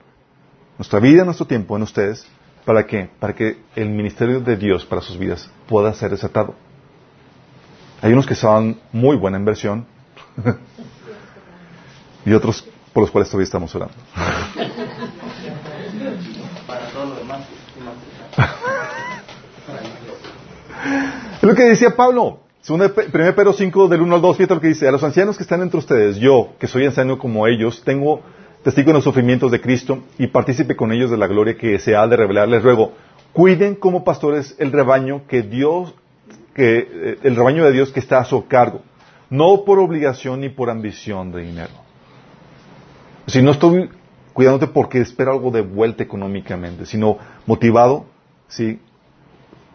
[0.78, 2.26] nuestra vida, nuestro tiempo en ustedes.
[2.64, 3.08] ¿Para qué?
[3.18, 6.54] Para que el ministerio de Dios para sus vidas pueda ser desatado.
[8.00, 9.86] Hay unos que son muy buena inversión
[12.24, 13.94] y otros por los cuales todavía estamos orando.
[21.40, 22.40] es lo que decía Pablo.
[22.68, 24.88] 1 Pedro 5 del 1 al 2, fíjate lo que dice.
[24.88, 28.20] A los ancianos que están entre ustedes, yo, que soy anciano como ellos, tengo
[28.62, 31.96] testigo en los sufrimientos de Cristo y partícipe con ellos de la gloria que se
[31.96, 32.48] ha de revelar.
[32.48, 32.92] Les ruego,
[33.32, 35.94] cuiden como pastores el rebaño que Dios,
[36.54, 38.82] que, eh, el rebaño de Dios que está a su cargo,
[39.30, 41.72] no por obligación ni por ambición de dinero.
[43.26, 43.88] Si no estoy
[44.32, 48.06] cuidándote porque espero algo de vuelta económicamente, sino motivado,
[48.48, 48.80] sí,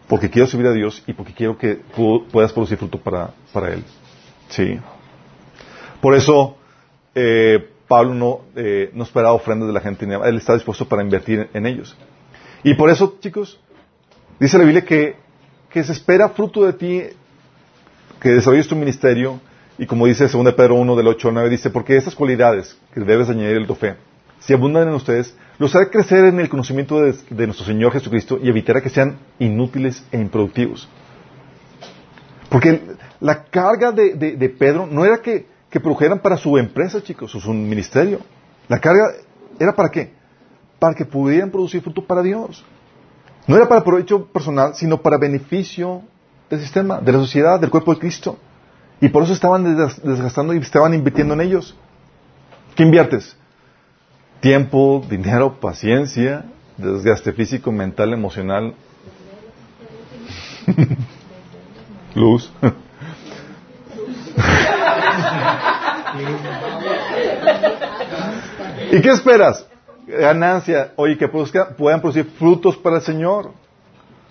[0.08, 1.80] porque quiero subir a Dios y porque quiero que
[2.30, 3.84] puedas producir fruto para, para Él.
[4.48, 4.78] Sí.
[6.00, 6.56] Por eso,
[7.14, 11.48] eh, Pablo no, eh, no esperaba ofrendas de la gente, él está dispuesto para invertir
[11.52, 11.96] en, ellos.
[12.62, 13.58] Y por eso, chicos,
[14.38, 15.16] dice la Biblia que,
[15.70, 17.02] que se espera fruto de ti,
[18.20, 19.40] que desarrolles tu ministerio,
[19.78, 23.00] y como dice 2 Pedro 1 del 8 al 9, dice, porque estas cualidades que
[23.00, 23.96] debes añadir en tu fe,
[24.40, 28.48] si abundan en ustedes, los hará crecer en el conocimiento de, nuestro Señor Jesucristo y
[28.48, 30.88] evitará que sean inútiles e improductivos.
[32.48, 32.80] Porque
[33.20, 37.52] la carga de, Pedro no era que, que, produjeran para su empresa, chicos, o su
[37.52, 38.20] ministerio.
[38.68, 39.12] La carga
[39.58, 40.12] era para qué?
[40.78, 42.64] Para que pudieran producir fruto para Dios.
[43.46, 46.02] No era para provecho personal, sino para beneficio
[46.50, 48.38] del sistema, de la sociedad, del cuerpo de Cristo.
[49.00, 51.76] Y por eso estaban desgastando y estaban invirtiendo en ellos.
[52.74, 53.36] ¿Qué inviertes?
[54.44, 56.44] Tiempo, dinero, paciencia,
[56.76, 58.74] desgaste físico, mental, emocional,
[62.14, 62.52] luz.
[68.92, 69.66] ¿Y qué esperas?
[70.06, 70.92] Ganancia.
[70.96, 73.46] Oye, que puedan producir frutos para el Señor.
[73.46, 73.52] O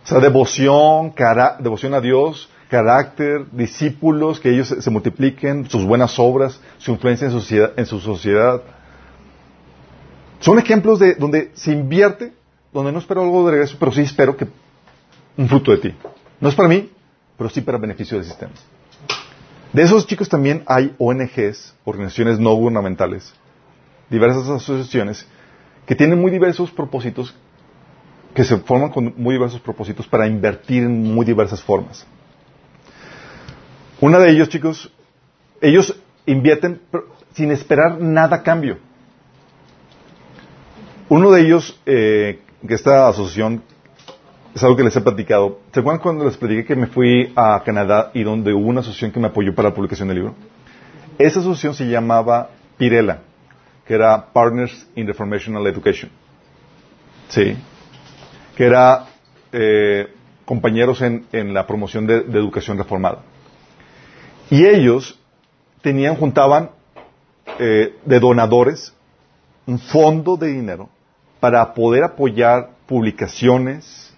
[0.04, 1.12] sea, devoción,
[1.60, 7.32] devoción a Dios, carácter, discípulos, que ellos se, multipliquen, sus buenas obras, su influencia en,
[7.32, 8.62] sociedad, en su sociedad.
[10.44, 12.34] Son ejemplos de donde se invierte,
[12.74, 14.46] donde no espero algo de regreso, pero sí espero que
[15.38, 15.96] un fruto de ti.
[16.42, 16.92] No es para mí,
[17.38, 18.52] pero sí para beneficio del sistema.
[19.72, 23.34] De esos chicos también hay ONGs, organizaciones no gubernamentales,
[24.10, 25.26] diversas asociaciones
[25.86, 27.34] que tienen muy diversos propósitos,
[28.36, 32.06] que se forman con muy diversos propósitos para invertir en muy diversas formas.
[34.02, 34.92] Una de ellos, chicos,
[35.62, 36.82] ellos invierten
[37.34, 38.78] sin esperar nada cambio.
[41.16, 43.62] Uno de ellos, eh, que esta asociación,
[44.56, 45.60] es algo que les he platicado.
[45.72, 49.12] ¿Se acuerdan cuando les platiqué que me fui a Canadá y donde hubo una asociación
[49.12, 50.34] que me apoyó para la publicación del libro?
[51.20, 52.50] Esa asociación se llamaba
[52.80, 53.20] Pirela,
[53.86, 56.10] que era Partners in Reformational Education.
[57.28, 57.58] Sí.
[58.56, 59.06] Que era
[59.52, 60.08] eh,
[60.46, 63.20] compañeros en, la promoción de, de educación reformada.
[64.50, 65.20] Y ellos
[65.84, 66.72] tenían, juntaban
[67.60, 68.96] eh, de donadores
[69.68, 70.90] un fondo de dinero
[71.44, 74.16] para poder apoyar publicaciones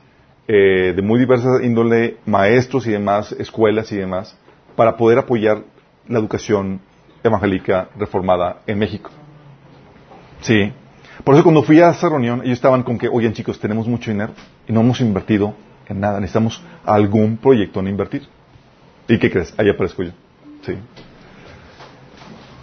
[0.48, 4.38] eh, de muy diversa índole, maestros y demás, escuelas y demás,
[4.76, 5.64] para poder apoyar
[6.08, 6.82] la educación
[7.24, 9.10] evangélica reformada en México.
[10.42, 10.72] Sí.
[11.24, 14.12] Por eso cuando fui a esa reunión, ellos estaban con que, oigan chicos, tenemos mucho
[14.12, 14.34] dinero
[14.68, 15.56] y no hemos invertido
[15.88, 18.28] en nada, necesitamos algún proyecto en invertir.
[19.08, 19.52] ¿Y qué crees?
[19.58, 20.12] Ahí aparezco yo.
[20.62, 20.78] Sí.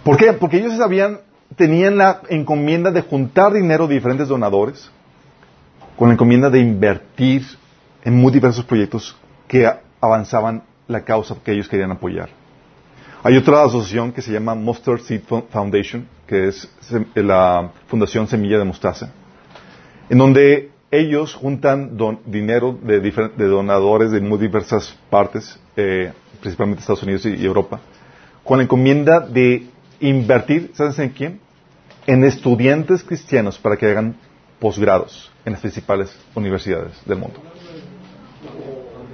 [0.05, 0.31] ¿Por qué?
[0.31, 1.19] Porque ellos sabían,
[1.55, 4.91] tenían la encomienda de juntar dinero de diferentes donadores,
[5.95, 7.43] con la encomienda de invertir
[8.03, 9.15] en muy diversos proyectos
[9.47, 9.69] que
[10.01, 12.29] avanzaban la causa que ellos querían apoyar.
[13.23, 16.69] Hay otra asociación que se llama Mustard Seed Foundation, que es
[17.15, 19.11] la Fundación Semilla de Mostaza,
[20.09, 27.25] en donde ellos juntan dinero de, donadores de muy diversas partes, eh, principalmente Estados Unidos
[27.25, 27.79] y Europa,
[28.43, 29.67] con la encomienda de
[29.99, 31.39] invertir, ¿sabes en quién?
[32.07, 34.15] En estudiantes cristianos para que hagan
[34.59, 37.39] posgrados en las principales universidades del mundo.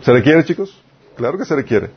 [0.01, 0.82] ¿Se requiere, chicos?
[1.15, 1.89] Claro que se requiere.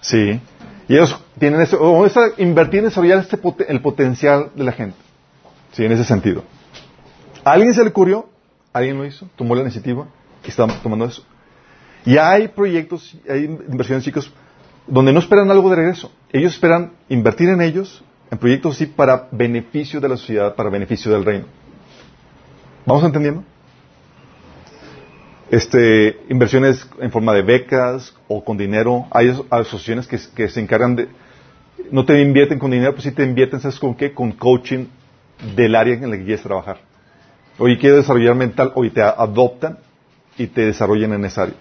[0.00, 0.40] Sí.
[0.88, 2.06] Y ellos tienen eso, o
[2.38, 4.96] invertir en desarrollar este el potencial de la gente.
[5.72, 6.44] Sí, en ese sentido.
[7.44, 8.28] ¿A alguien se le ocurrió?
[8.72, 9.28] ¿Alguien lo hizo?
[9.36, 10.06] ¿Tomó la iniciativa?
[10.44, 11.22] Y está tomando eso.
[12.04, 14.32] Y hay proyectos, hay inversiones, chicos,
[14.88, 16.10] donde no esperan algo de regreso.
[16.32, 21.12] Ellos esperan invertir en ellos, en proyectos así, para beneficio de la sociedad, para beneficio
[21.12, 21.44] del reino.
[22.86, 23.44] ¿Vamos entendiendo?
[25.50, 29.06] Este, inversiones en forma de becas o con dinero.
[29.10, 31.08] Hay asociaciones que, se encargan de...
[31.90, 34.12] No te invierten con dinero, pues sí te invierten, ¿sabes con qué?
[34.12, 34.86] Con coaching
[35.54, 36.78] del área en la que quieres trabajar.
[37.58, 39.78] Oye, quieres desarrollar mental, oye, te adoptan
[40.36, 41.54] y te desarrollan en esa área.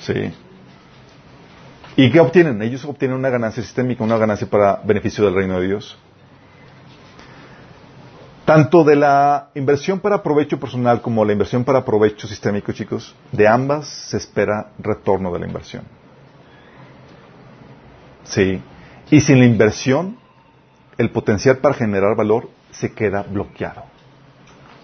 [0.00, 0.32] Sí.
[1.98, 2.62] ¿Y qué obtienen?
[2.62, 5.98] Ellos obtienen una ganancia sistémica, una ganancia para beneficio del reino de Dios.
[8.44, 13.48] Tanto de la inversión para provecho personal como la inversión para provecho sistémico, chicos, de
[13.48, 15.82] ambas se espera retorno de la inversión.
[18.22, 18.62] Sí.
[19.10, 20.18] Y sin la inversión,
[20.98, 23.82] el potencial para generar valor se queda bloqueado.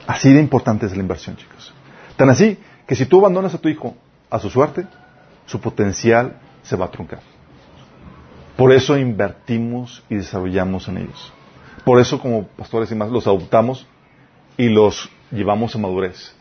[0.09, 1.73] Así de importante es la inversión, chicos.
[2.17, 2.59] Tan así
[2.89, 3.95] que si tú abandonas a tu hijo
[4.31, 4.85] a su suerte,
[5.47, 7.21] su potencial se va a truncar.
[8.57, 11.33] Por eso invertimos y desarrollamos en ellos.
[11.85, 13.87] Por eso como pastores y más los adoptamos
[14.57, 16.35] y los llevamos a madurez.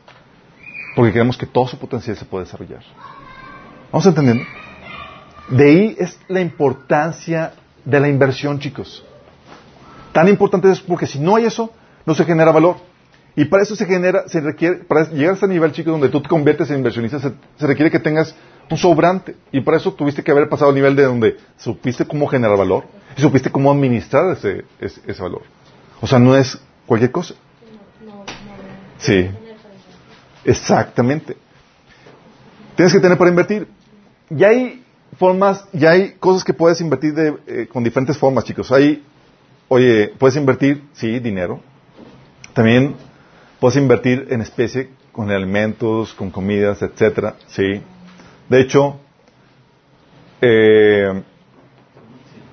[0.96, 2.82] Porque queremos que todo su potencial se pueda desarrollar.
[3.92, 4.44] ¿Vamos entendiendo?
[5.50, 7.54] De ahí es la importancia
[7.84, 9.04] de la inversión, chicos.
[10.14, 11.72] Tan importante es porque si no hay eso,
[12.06, 12.78] no se genera valor.
[13.36, 16.22] Y para eso se genera, se requiere, para llegar a ese nivel, chicos, donde tú
[16.22, 18.36] te conviertes en inversionista, se requiere que tengas
[18.74, 19.36] un sobrante.
[19.52, 22.86] Y por eso tuviste que haber pasado al nivel de donde supiste cómo generar valor
[23.16, 25.44] y supiste cómo administrar ese, ese, valor.
[26.02, 27.36] O sea, no es cualquier cosa.
[28.98, 29.30] Sí.
[30.44, 31.38] Exactamente.
[32.76, 33.68] Tienes que tener para invertir.
[34.30, 34.84] Y hay
[35.18, 38.72] formas, ya hay cosas que puedes invertir de, eh, con diferentes formas, chicos.
[38.72, 39.04] Hay,
[39.68, 41.62] oye, puedes invertir, sí, dinero.
[42.54, 42.96] También
[43.60, 47.82] puedes invertir en especie, con alimentos, con comidas, etcétera, sí.
[48.50, 49.00] De hecho,
[50.42, 51.24] eh,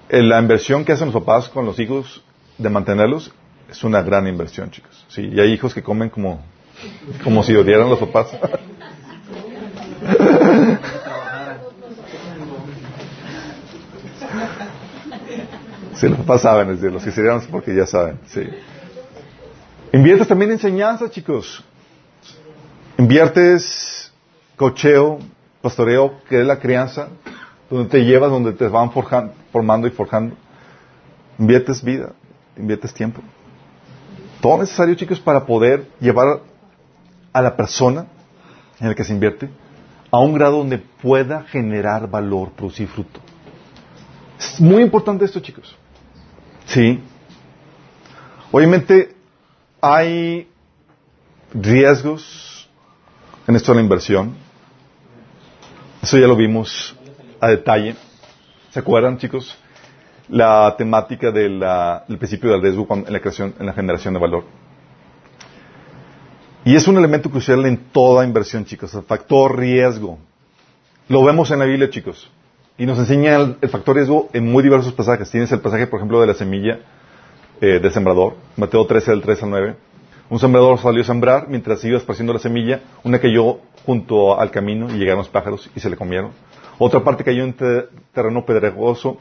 [0.09, 2.23] la inversión que hacen los papás con los hijos
[2.59, 3.33] de mantenerlos
[3.69, 5.05] es una gran inversión, chicos.
[5.09, 6.43] Sí, y hay hijos que comen como,
[7.23, 8.29] como si odiaran los papás.
[16.01, 18.19] Sí, los papás saben, es de los serían porque ya saben.
[19.93, 21.63] Inviertes también en enseñanza, chicos.
[22.97, 24.11] Inviertes
[24.57, 25.19] cocheo,
[25.63, 27.09] pastoreo, que es la crianza,
[27.69, 30.35] donde te llevas, donde te van formando y forjando.
[31.39, 32.13] Inviertes vida,
[32.57, 33.21] inviertes tiempo.
[34.41, 36.41] Todo necesario, chicos, para poder llevar
[37.33, 38.07] a la persona
[38.81, 39.49] en la que se invierte
[40.11, 43.21] a un grado donde pueda generar valor, producir fruto.
[44.39, 45.77] Es muy importante esto, chicos.
[46.67, 46.99] Sí.
[48.51, 49.15] Obviamente
[49.81, 50.49] hay
[51.53, 52.69] riesgos
[53.47, 54.35] en esto de la inversión.
[56.03, 56.97] Eso ya lo vimos
[57.41, 57.95] a detalle.
[58.71, 59.57] ¿Se acuerdan, chicos?
[60.29, 61.63] La temática del
[62.19, 64.45] principio del riesgo en la creación, en la generación de valor.
[66.65, 70.19] Y es un elemento crucial en toda inversión, chicos, el factor riesgo.
[71.09, 72.31] Lo vemos en la Biblia, chicos.
[72.79, 75.31] Y nos enseña el, factor riesgo en muy diversos pasajes.
[75.31, 76.79] Tienes el pasaje, por ejemplo, de la semilla
[77.61, 79.77] eh, del sembrador, Mateo 13, del 3 al 9.
[80.31, 84.89] Un sembrador salió a sembrar, mientras iba esparciendo la semilla, una cayó junto al camino
[84.89, 86.31] y llegaron los pájaros y se le comieron.
[86.79, 87.53] Otra parte cayó en
[88.15, 89.19] terreno pedregoso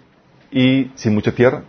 [0.51, 1.63] y sin mucha tierra.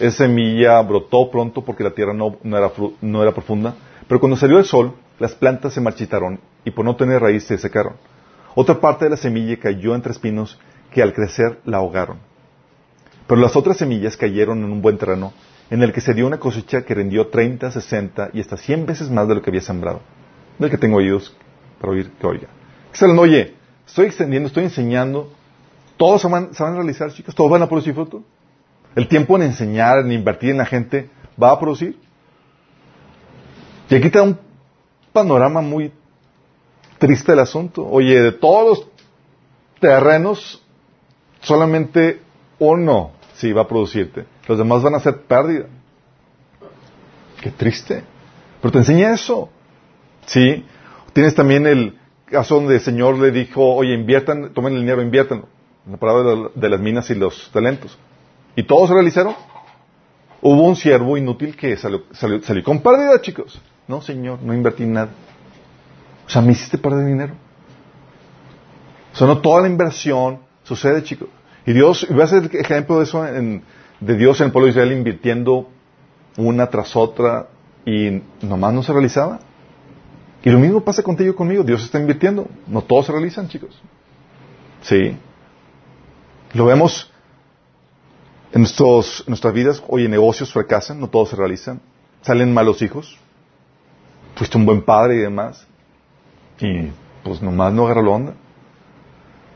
[0.00, 3.76] Esa semilla brotó pronto porque la tierra no, era, no era profunda.
[4.08, 7.58] Pero cuando salió el sol, las plantas se marchitaron y por no tener raíz se
[7.58, 7.94] secaron.
[8.56, 10.58] Otra parte de la semilla cayó entre espinos
[10.90, 12.18] que al crecer la ahogaron.
[13.28, 15.32] Pero las otras semillas cayeron en un buen terreno
[15.70, 19.10] en el que se dio una cosecha que rindió 30, 60 y hasta 100 veces
[19.10, 20.00] más de lo que había sembrado.
[20.58, 21.34] No es que tengo oídos
[21.80, 22.48] para oír que oiga.
[22.90, 23.54] Excelente, oye,
[23.86, 25.32] estoy extendiendo, estoy enseñando.
[25.96, 28.22] Todos se van, a realizar, chicos, todos van a producir fruto.
[28.96, 31.08] El tiempo en enseñar, en invertir en la gente,
[31.40, 31.96] va a producir.
[33.88, 34.38] Y aquí está un
[35.12, 35.92] panorama muy
[36.98, 37.86] triste el asunto.
[37.86, 38.88] Oye, de todos los
[39.80, 40.62] terrenos,
[41.40, 42.20] solamente
[42.58, 44.26] uno sí va a producirte.
[44.46, 45.66] Los demás van a ser pérdida.
[47.40, 48.04] Qué triste.
[48.60, 49.48] Pero te enseña eso.
[50.26, 50.64] Sí.
[51.14, 55.44] Tienes también el caso donde el Señor le dijo, oye, inviertan, tomen el dinero, inviertan.
[55.90, 57.98] La palabra de las minas y los talentos.
[58.54, 59.34] Y todos se realizaron.
[60.42, 63.60] Hubo un siervo inútil que salió, salió con pérdida, chicos.
[63.88, 65.10] No, Señor, no invertí nada.
[66.26, 67.34] O sea, me hiciste perder dinero.
[69.12, 71.28] O sea, no toda la inversión sucede, chicos.
[71.66, 74.70] Y Dios, voy a hacer el ejemplo de eso, de Dios en el pueblo de
[74.70, 75.68] Israel invirtiendo
[76.36, 77.48] una tras otra
[77.84, 79.40] y nomás no se realizaba.
[80.42, 81.62] Y lo mismo pasa contigo y conmigo.
[81.62, 82.48] Dios está invirtiendo.
[82.66, 83.78] No todos se realizan, chicos.
[84.82, 85.16] Sí.
[86.54, 87.10] Lo vemos
[88.52, 89.82] en, nuestros, nuestras vidas.
[89.88, 91.80] Oye, negocios fracasan, no todos se realizan.
[92.22, 93.18] Salen malos hijos.
[94.34, 95.66] Fuiste un buen padre y demás.
[96.58, 96.90] Y
[97.22, 98.34] pues nomás no agarró la onda.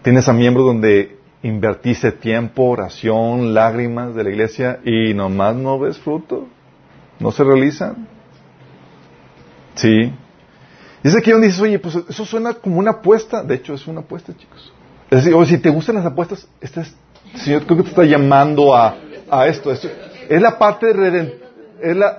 [0.02, 5.98] Tienes a miembros donde invertiste tiempo, oración, lágrimas de la iglesia y nomás no ves
[5.98, 6.48] fruto.
[7.20, 8.08] No se realizan.
[9.74, 10.12] Sí.
[11.02, 13.42] Es aquí donde dices, oye, pues eso suena como una apuesta.
[13.42, 14.72] De hecho, es una apuesta, chicos.
[15.10, 16.96] Es decir, oye, si te gustan las apuestas, este es,
[17.36, 18.96] Señor creo que te está llamando a,
[19.30, 19.70] a esto.
[19.70, 19.86] Es
[20.40, 21.44] la parte de
[21.82, 22.18] es la,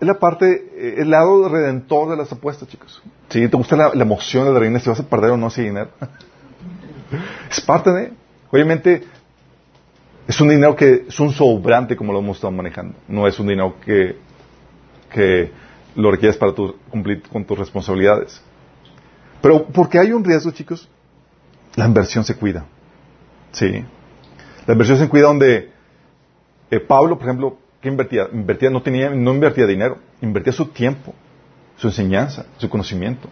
[0.00, 3.02] es la parte, el lado redentor de las apuestas, chicos.
[3.28, 5.62] Si te gusta la, emoción de la reina, si vas a perder o no ese
[5.62, 5.90] dinero.
[7.50, 8.21] es parte de.
[8.52, 9.02] Obviamente,
[10.28, 12.94] es un dinero que es un sobrante como lo hemos estado manejando.
[13.08, 14.16] No es un dinero que,
[15.10, 15.50] que
[15.96, 16.52] lo requieres para
[16.90, 18.40] cumplir con tus responsabilidades.
[19.40, 20.88] Pero porque hay un riesgo, chicos,
[21.74, 22.66] la inversión se cuida.
[23.50, 23.84] Sí.
[24.66, 25.72] La inversión se cuida donde
[26.70, 28.28] eh, Pablo, por ejemplo, ¿qué invertía?
[28.32, 31.12] Invertía, no tenía, no invertía dinero, invertía su tiempo
[31.82, 33.28] su enseñanza, su conocimiento.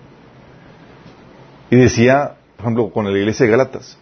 [1.70, 3.96] Y decía, por ejemplo, con la iglesia de Gálatas,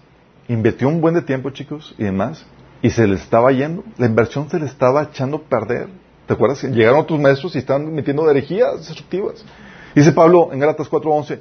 [0.49, 2.45] invirtió un buen de tiempo, chicos, y demás,
[2.83, 5.89] y se le estaba yendo, la inversión se le estaba echando a perder.
[6.27, 6.63] ¿Te acuerdas?
[6.63, 9.45] Llegaron otros maestros y estaban metiendo herejías destructivas.
[9.95, 11.41] Dice Pablo en Gálatas 4:11,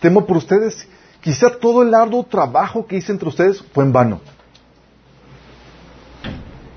[0.00, 0.88] temo por ustedes,
[1.20, 4.20] quizá todo el arduo trabajo que hice entre ustedes fue en vano.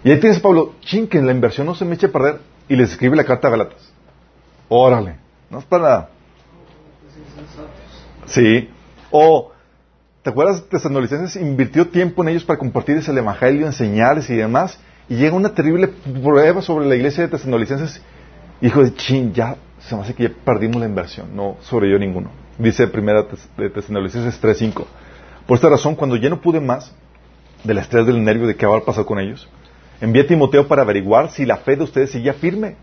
[0.04, 2.76] Y ahí tienes Pablo, ching, que la inversión no se me eche a perder, y
[2.76, 3.92] les escribe la carta a Gálatas.
[4.70, 5.18] Órale.
[5.50, 6.10] No es para...
[8.26, 8.70] Sí.
[9.12, 9.52] O,
[10.24, 10.64] ¿te acuerdas?
[10.70, 14.80] Tesanolicenses invirtió tiempo en ellos para compartir el evangelio, enseñarles y demás.
[15.08, 18.02] Y llega una terrible prueba sobre la iglesia de Tesanolicenses.
[18.62, 21.36] Hijo de chin, ya se me hace que ya perdimos la inversión.
[21.36, 22.30] No sobreyó ninguno.
[22.58, 23.26] Dice primera
[23.58, 24.86] de Tesanolicenses 3.5.
[25.48, 26.94] Por esta razón, cuando ya no pude más
[27.64, 29.48] del estrés del nervio de qué a pasar con ellos,
[30.02, 32.76] envié a Timoteo para averiguar si la fe de ustedes seguía firme.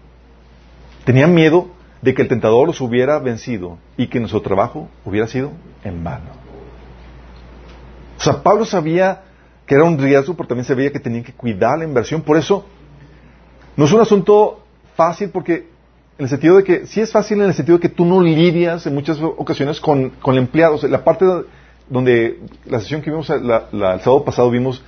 [1.04, 1.68] Tenía miedo
[2.02, 5.52] de que el tentador los hubiera vencido y que nuestro trabajo hubiera sido
[5.84, 6.45] en vano.
[8.18, 9.22] O sea, Pablo sabía
[9.66, 12.22] que era un riesgo, pero también sabía que tenían que cuidar la inversión.
[12.22, 12.64] Por eso,
[13.76, 14.64] no es un asunto
[14.94, 15.68] fácil porque,
[16.18, 18.20] en el sentido de que, sí es fácil en el sentido de que tú no
[18.20, 20.84] lidias en muchas ocasiones con, con empleados.
[20.84, 21.26] La parte
[21.88, 24.82] donde, la sesión que vimos el sábado pasado vimos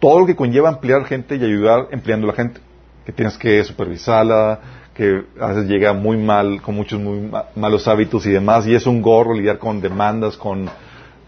[0.00, 2.60] todo lo que conlleva emplear gente y ayudar empleando a la gente.
[3.04, 4.60] Que tienes que supervisarla,
[4.94, 8.86] que a veces llega muy mal, con muchos muy malos hábitos y demás, y es
[8.86, 10.68] un gorro lidiar con demandas, con,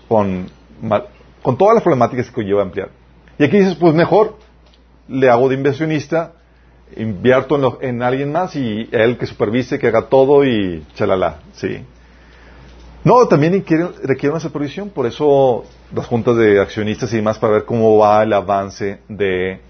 [0.08, 0.46] con,
[1.44, 2.88] con todas las problemáticas que conlleva emplear.
[3.38, 4.38] Y aquí dices, pues mejor,
[5.08, 6.32] le hago de inversionista,
[6.96, 11.40] invierto en, lo- en alguien más y él que supervise, que haga todo y chalala,
[11.52, 11.84] ¿sí?
[13.04, 15.64] No, también requiere, requiere una supervisión, por eso
[15.94, 19.60] las juntas de accionistas y demás para ver cómo va el avance de,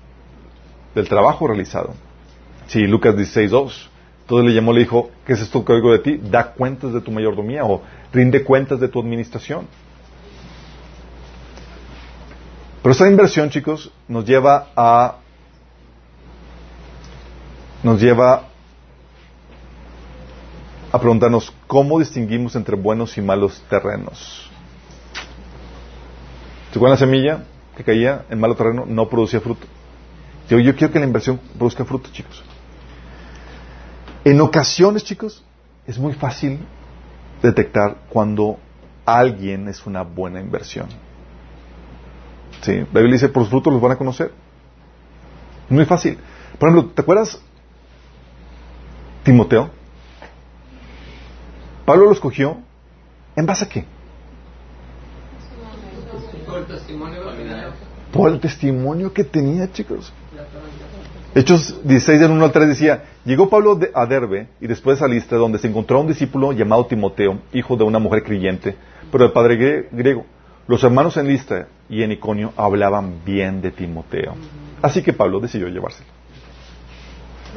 [0.94, 1.94] del trabajo realizado.
[2.68, 3.88] Sí, Lucas 16.2.
[4.22, 6.20] Entonces le llamó le dijo, ¿qué es esto que oigo de ti?
[6.30, 9.66] Da cuentas de tu mayordomía o rinde cuentas de tu administración.
[12.85, 15.16] Pero esta inversión, chicos, nos lleva a
[17.82, 18.43] nos lleva
[20.93, 24.51] a preguntarnos cómo distinguimos entre buenos y malos terrenos.
[26.72, 28.85] ¿Se acuerdan la semilla que caía en malo terreno?
[28.87, 29.66] No producía fruto.
[30.51, 32.45] Yo quiero que la inversión produzca fruto, chicos.
[34.26, 35.43] En ocasiones, chicos,
[35.87, 36.59] es muy fácil
[37.41, 38.59] detectar cuando
[39.07, 40.89] alguien es una buena inversión.
[42.64, 44.32] Sí, la Biblia dice, por sus frutos los van a conocer.
[45.68, 46.16] Muy fácil.
[46.58, 47.38] Por ejemplo, ¿te acuerdas
[49.22, 49.68] Timoteo?
[51.84, 52.56] Pablo lo escogió
[53.36, 53.84] en base a qué?
[56.46, 57.70] Por el testimonio de la
[58.10, 60.10] Por el testimonio que tenía, chicos.
[61.34, 65.08] Hechos 16 del 1 al 3 decía, llegó Pablo de- a Derbe y después a
[65.08, 68.74] Listra, donde se encontró un discípulo llamado Timoteo, hijo de una mujer creyente,
[69.12, 70.24] pero de padre griego.
[70.66, 74.34] Los hermanos en Listra y en Iconio hablaban bien de Timoteo.
[74.80, 76.08] Así que Pablo decidió llevárselo.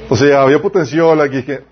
[0.10, 1.64] O sea, había potencial aquí que...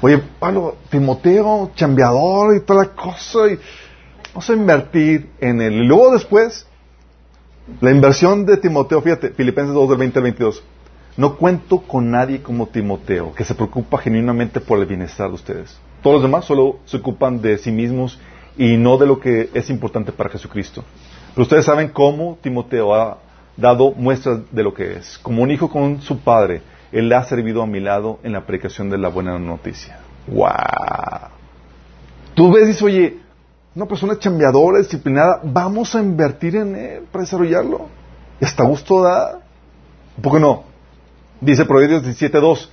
[0.00, 3.58] Oye, Pablo, Timoteo, chambeador y toda la cosa, y
[4.28, 5.74] vamos a invertir en él.
[5.74, 6.66] Y luego después,
[7.80, 10.64] la inversión de Timoteo, fíjate, Filipenses 2 del 20 al 22.
[11.16, 15.78] No cuento con nadie como Timoteo, que se preocupa genuinamente por el bienestar de ustedes.
[16.02, 18.18] Todos los demás solo se ocupan de sí mismos
[18.56, 20.84] y no de lo que es importante para Jesucristo.
[21.34, 23.18] Pero ustedes saben cómo Timoteo ha
[23.56, 25.18] dado muestras de lo que es.
[25.18, 28.90] Como un hijo con su padre, él ha servido a mi lado en la predicación
[28.90, 29.98] de la buena noticia.
[30.26, 31.30] ¡Wow!
[32.34, 33.18] Tú ves y dices, oye,
[33.74, 37.86] una persona chambeadora, disciplinada, vamos a invertir en él para desarrollarlo.
[38.40, 39.40] Y hasta gusto da.
[40.16, 40.64] ¿Un poco no?
[41.40, 42.68] Dice Proverbios 17.2.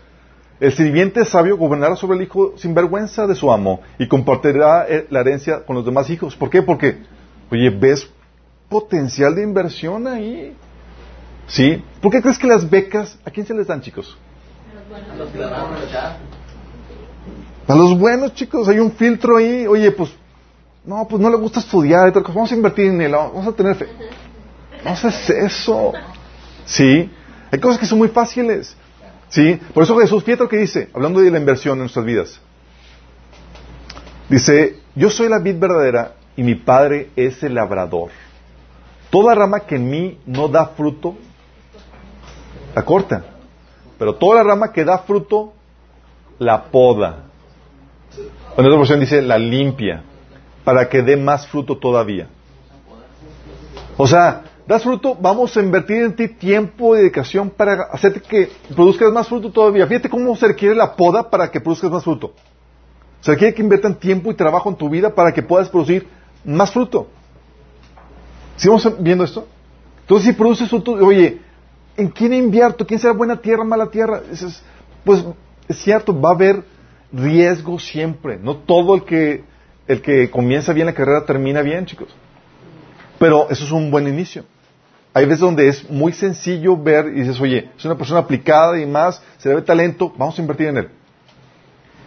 [0.59, 5.07] El sirviente sabio gobernará sobre el hijo sin vergüenza de su amo y compartirá eh,
[5.09, 6.35] la herencia con los demás hijos.
[6.35, 6.61] ¿Por qué?
[6.61, 6.97] Porque,
[7.49, 8.09] oye, ves
[8.67, 10.55] potencial de inversión ahí.
[11.47, 11.81] ¿Sí?
[12.01, 14.17] ¿Por qué crees que las becas, a quién se les dan, chicos?
[15.17, 16.17] Los que la van a.
[17.67, 19.65] A los buenos, chicos, hay un filtro ahí.
[19.65, 20.11] Oye, pues,
[20.83, 22.11] no, pues no le gusta estudiar.
[22.11, 23.87] Vamos a invertir en él, vamos a tener fe.
[24.83, 25.93] No haces eso.
[26.65, 27.09] Sí,
[27.51, 28.75] hay cosas que son muy fáciles.
[29.29, 32.41] Sí, por eso Jesús, fíjate lo que dice, hablando de la inversión en nuestras vidas.
[34.27, 38.09] Dice, yo soy la vid verdadera y mi padre es el labrador.
[39.09, 41.15] Toda rama que en mí no da fruto,
[42.75, 43.23] la corta.
[43.97, 45.53] Pero toda la rama que da fruto,
[46.37, 47.25] la poda.
[48.57, 50.03] En otra versión dice, la limpia,
[50.63, 52.27] para que dé más fruto todavía.
[53.97, 58.51] O sea, das fruto, vamos a invertir en ti tiempo y dedicación para hacerte que
[58.75, 59.87] produzcas más fruto todavía.
[59.87, 62.33] Fíjate cómo se requiere la poda para que produzcas más fruto.
[63.19, 66.07] Se requiere que inviertan tiempo y trabajo en tu vida para que puedas producir
[66.45, 67.07] más fruto.
[68.57, 69.47] ¿Sigamos viendo esto?
[70.01, 71.41] Entonces, si produces fruto, oye,
[71.97, 72.85] ¿en quién invierto?
[72.85, 74.21] ¿Quién será buena tierra, mala tierra?
[75.03, 75.25] Pues
[75.67, 76.63] es cierto, va a haber
[77.11, 78.37] riesgo siempre.
[78.37, 79.43] No todo el que,
[79.87, 82.09] el que comienza bien la carrera termina bien, chicos.
[83.17, 84.45] Pero eso es un buen inicio.
[85.19, 88.85] Hay veces donde es muy sencillo ver y dices, oye, es una persona aplicada y
[88.85, 90.89] más, se le ve talento, vamos a invertir en él.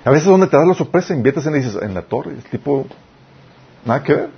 [0.02, 2.32] A veces donde te das la sorpresa, inviertes en él y dices, en la torre,
[2.38, 2.86] es tipo,
[3.84, 4.30] nada que ver.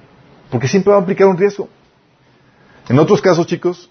[0.51, 1.69] Porque siempre va a aplicar un riesgo.
[2.89, 3.89] En otros casos, chicos,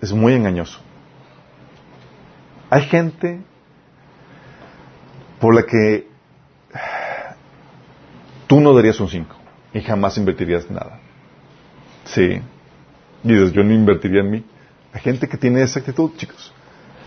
[0.00, 0.80] es muy engañoso.
[2.70, 3.42] Hay gente
[5.38, 6.08] por la que
[8.46, 9.36] tú no darías un 5
[9.74, 10.98] y jamás invertirías nada.
[12.06, 12.40] Sí.
[13.24, 14.44] Y dices, yo no invertiría en mí.
[14.92, 16.52] Hay gente que tiene esa actitud, chicos.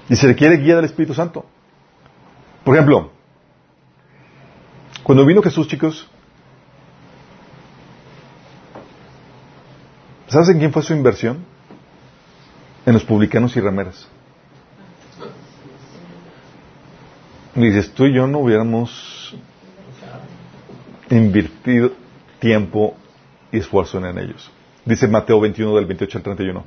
[0.10, 1.46] Y se requiere guía del Espíritu Santo.
[2.64, 3.12] Por ejemplo,
[5.04, 6.08] cuando vino Jesús, chicos,
[10.28, 11.46] ¿sabes en quién fue su inversión?
[12.86, 14.08] En los publicanos y rameras.
[17.56, 19.36] Y dices, tú y yo no hubiéramos
[21.10, 21.92] invertido
[22.40, 22.96] tiempo
[23.52, 24.50] y esfuerzo en ellos.
[24.86, 26.64] Dice Mateo 21 del 28 al 31.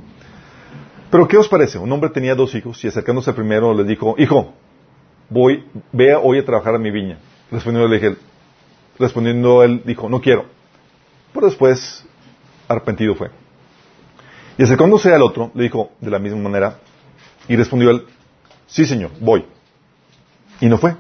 [1.11, 1.79] Pero ¿qué os parece?
[1.79, 4.53] Un hombre tenía dos hijos y acercándose al primero le dijo, hijo,
[5.29, 7.19] voy, ve hoy a trabajar a mi viña.
[7.51, 8.17] Respondiendo, le dije,
[8.99, 10.47] respondiendo él dijo, no quiero.
[11.33, 12.05] Pero después,
[12.69, 13.31] arrepentido fue.
[14.57, 16.79] Y acercándose al otro, le dijo de la misma manera,
[17.49, 18.07] Y respondió él,
[18.67, 19.45] sí, señor, voy.
[20.61, 20.95] Y no fue.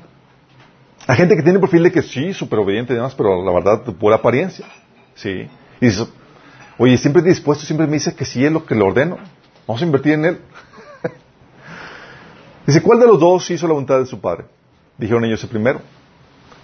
[1.06, 3.82] Hay gente que tiene perfil de que sí, súper obediente y demás, pero la verdad,
[3.94, 4.66] por apariencia.
[5.14, 5.48] Sí.
[5.80, 6.06] Y dice,
[6.78, 9.18] oye, siempre dispuesto, siempre me dice que sí es lo que le ordeno.
[9.66, 10.40] Vamos a invertir en él.
[12.66, 14.44] dice, ¿cuál de los dos hizo la voluntad de su padre?
[14.98, 15.80] Dijeron ellos el primero.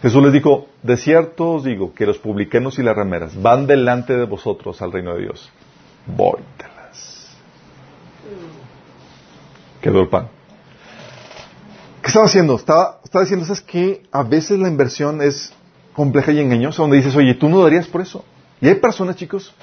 [0.03, 4.17] Jesús les dijo, de cierto os digo que los publicanos y las rameras van delante
[4.17, 5.51] de vosotros al reino de Dios.
[6.07, 7.37] Vóytelas.
[9.83, 10.29] Quedó el pan.
[12.01, 12.57] ¿Qué estaba haciendo?
[12.57, 14.03] Estaba, estaba diciendo, ¿sabes qué?
[14.11, 15.53] A veces la inversión es
[15.93, 18.25] compleja y engañosa, donde dices, oye, tú no darías por eso.
[18.61, 19.55] Y hay personas, chicos,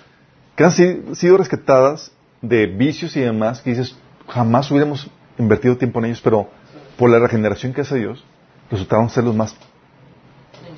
[0.57, 3.95] que han sido rescatadas de vicios y demás, que dices,
[4.27, 6.49] jamás hubiéramos invertido tiempo en ellos, pero
[6.97, 8.23] por la regeneración que hace Dios,
[8.71, 9.55] resultaron ser los más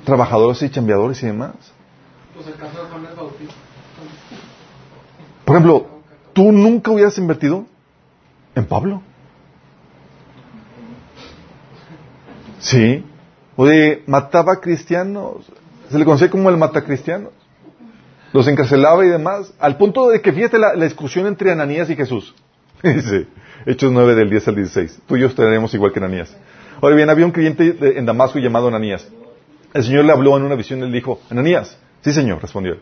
[0.04, 1.54] trabajadores y chambeadores y demás.
[2.34, 3.54] Pues el caso de Juan el Bautista.
[5.46, 5.86] Por ejemplo,
[6.34, 7.64] tú nunca hubieras invertido
[8.54, 9.02] en Pablo.
[12.58, 13.02] Sí.
[13.56, 15.50] Oye, mataba cristianos.
[15.90, 17.32] Se le conocía como el matacristianos.
[18.32, 19.52] Los encarcelaba y demás.
[19.58, 22.34] Al punto de que fíjate la, discusión entre Ananías y Jesús.
[22.82, 23.26] Dice,
[23.66, 25.02] Hechos 9 del 10 al 16.
[25.06, 26.36] Tú y yo estaremos igual que Ananías.
[26.80, 29.06] Ahora bien, había un creyente en Damasco llamado Ananías.
[29.74, 32.80] El Señor le habló en una visión y le dijo, Ananías, sí Señor, respondió él.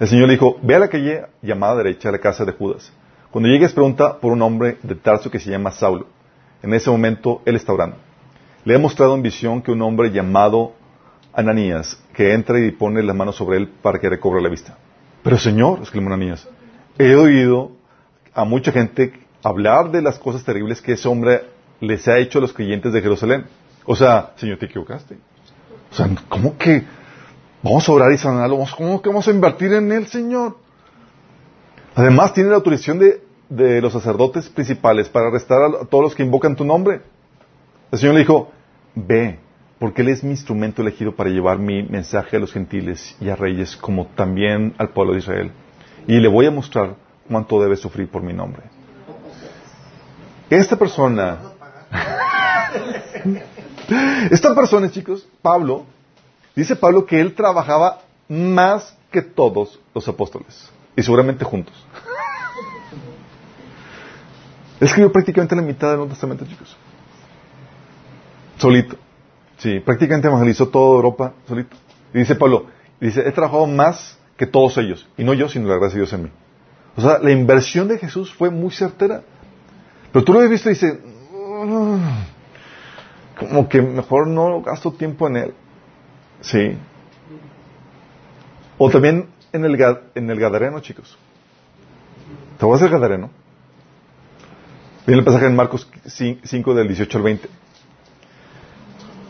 [0.00, 2.92] El Señor le dijo, ve a la calle llamada derecha a la casa de Judas.
[3.30, 6.06] Cuando llegues pregunta por un hombre de Tarso que se llama Saulo.
[6.62, 7.96] En ese momento él está orando.
[8.64, 10.72] Le he mostrado en visión que un hombre llamado
[11.36, 14.76] Ananías, que entra y pone la mano sobre él para que recobre la vista.
[15.22, 16.48] Pero Señor, exclamó Ananías,
[16.98, 17.72] he oído
[18.32, 19.12] a mucha gente
[19.42, 21.42] hablar de las cosas terribles que ese hombre
[21.80, 23.44] les ha hecho a los creyentes de Jerusalén.
[23.84, 25.18] O sea, Señor, te equivocaste.
[25.92, 26.84] O sea, ¿cómo que
[27.62, 28.64] vamos a orar y sanarlo?
[28.74, 30.56] ¿Cómo que vamos a invertir en él, Señor?
[31.94, 36.22] Además, tiene la autorización de, de los sacerdotes principales para arrestar a todos los que
[36.22, 37.02] invocan tu nombre.
[37.92, 38.50] El Señor le dijo,
[38.94, 39.38] ve,
[39.78, 43.36] porque Él es mi instrumento elegido para llevar mi mensaje a los gentiles y a
[43.36, 45.52] reyes, como también al pueblo de Israel.
[46.06, 46.96] Y le voy a mostrar
[47.28, 48.62] cuánto debe sufrir por mi nombre.
[50.48, 51.38] Esta persona
[54.30, 55.86] esta persona, chicos, Pablo,
[56.54, 60.70] dice Pablo que él trabajaba más que todos los apóstoles.
[60.96, 61.74] Y seguramente juntos.
[64.80, 66.76] Escribió prácticamente la mitad del Nuevo Testamento, chicos.
[68.58, 68.96] Solito.
[69.58, 71.76] Sí, prácticamente evangelizó toda Europa solito.
[72.12, 72.66] Y dice Pablo,
[73.00, 75.08] dice, he trabajado más que todos ellos.
[75.16, 76.30] Y no yo, sino la gracia de Dios en mí.
[76.96, 79.22] O sea, la inversión de Jesús fue muy certera.
[80.12, 80.98] Pero tú lo has visto y dices,
[83.38, 85.54] como que mejor no gasto tiempo en él.
[86.40, 86.76] Sí.
[88.78, 91.18] O también en el, en el Gadareno, chicos.
[92.58, 93.30] ¿Te voy a hacer Gadareno?
[95.06, 97.48] Viene el pasaje en Marcos 5 del 18 al 20.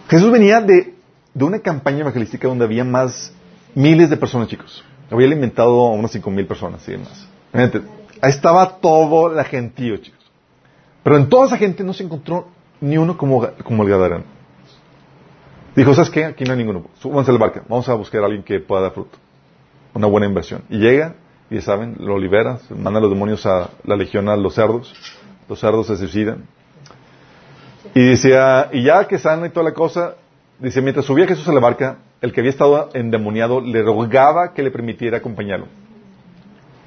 [0.09, 0.95] Jesús venía de,
[1.35, 3.33] de una campaña evangelística donde había más
[3.75, 4.85] miles de personas, chicos.
[5.11, 7.29] Había alimentado a unas cinco mil personas y demás.
[7.53, 10.21] Ahí estaba todo la gentío, chicos.
[11.03, 12.49] Pero en toda esa gente no se encontró
[12.81, 14.25] ni uno como, como el Gadareno.
[15.75, 16.25] Dijo, ¿sabes qué?
[16.25, 16.87] Aquí no hay ninguno.
[17.01, 17.61] Súbanse al barco.
[17.69, 19.19] Vamos a buscar a alguien que pueda dar fruto.
[19.95, 20.63] Una buena inversión.
[20.71, 21.15] Y llega,
[21.51, 24.95] y ya saben, lo libera, manda a los demonios a la legión a los cerdos.
[25.49, 26.45] Los cerdos se suicidan.
[27.95, 30.17] Y decía, y ya que sana y toda la cosa,
[30.59, 34.63] dice, mientras subía Jesús a la barca, el que había estado endemoniado le rogaba que
[34.63, 35.67] le permitiera acompañarlo.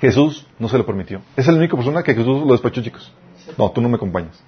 [0.01, 1.21] Jesús no se lo permitió.
[1.35, 3.11] Es la única persona que Jesús lo despachó, chicos.
[3.57, 4.41] No, tú no me acompañas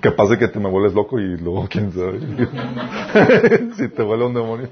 [0.00, 2.20] capaz de que te me vuelves loco y luego quién sabe
[3.76, 4.68] si te vuelve un demonio.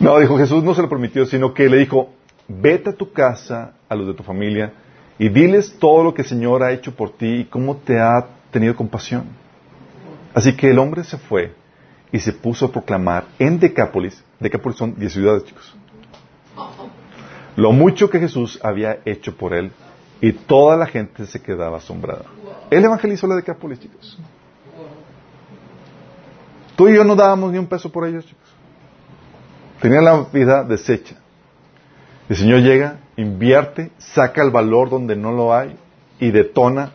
[0.00, 2.10] no, dijo Jesús no se lo permitió, sino que le dijo,
[2.48, 4.72] vete a tu casa, a los de tu familia,
[5.18, 8.26] y diles todo lo que el Señor ha hecho por ti y cómo te ha
[8.50, 9.24] tenido compasión.
[10.34, 11.52] Así que el hombre se fue
[12.12, 15.76] y se puso a proclamar en Decápolis, Decápolis son 10 ciudades, chicos,
[17.56, 19.72] lo mucho que Jesús había hecho por él
[20.20, 22.24] y toda la gente se quedaba asombrada.
[22.70, 24.18] Él evangelizó la Decápolis, chicos.
[26.76, 28.48] Tú y yo no dábamos ni un peso por ellos, chicos.
[29.80, 31.16] Tenían la vida deshecha.
[32.28, 35.76] El Señor llega, invierte, saca el valor donde no lo hay
[36.20, 36.92] y detona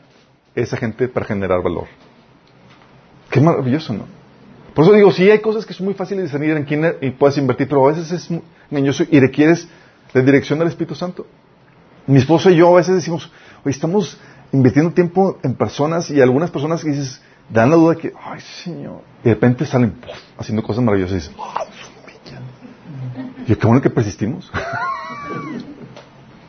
[0.55, 1.85] esa gente para generar valor.
[3.29, 4.05] Qué maravilloso, ¿no?
[4.73, 7.37] Por eso digo, sí hay cosas que son muy fáciles de discernir en quién puedes
[7.37, 8.29] invertir, pero a veces es
[8.71, 9.67] engañoso y requieres
[10.13, 11.27] la dirección del Espíritu Santo.
[12.07, 13.29] Mi esposo y yo a veces decimos,
[13.63, 14.17] oye, estamos
[14.51, 18.39] invirtiendo tiempo en personas y algunas personas que dices, dan la duda de que, ay,
[18.63, 19.93] Señor, y de repente salen
[20.37, 21.65] haciendo cosas maravillosas y dices, ¡ah,
[23.45, 24.49] Y yo, qué bueno que persistimos.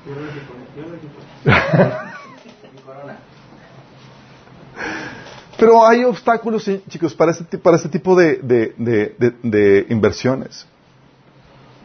[5.59, 8.39] Pero hay obstáculos, chicos, para este, para este tipo de,
[8.77, 10.67] de, inversiones.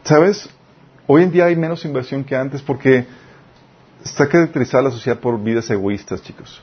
[0.02, 0.48] ¿Sabes?
[1.06, 3.06] Hoy en día hay menos inversión que antes porque
[4.04, 6.62] está caracterizada la sociedad por vidas egoístas, chicos.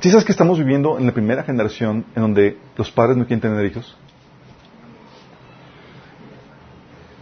[0.00, 3.40] ¿Sí sabes que estamos viviendo en la primera generación en donde los padres no quieren
[3.40, 3.96] tener hijos?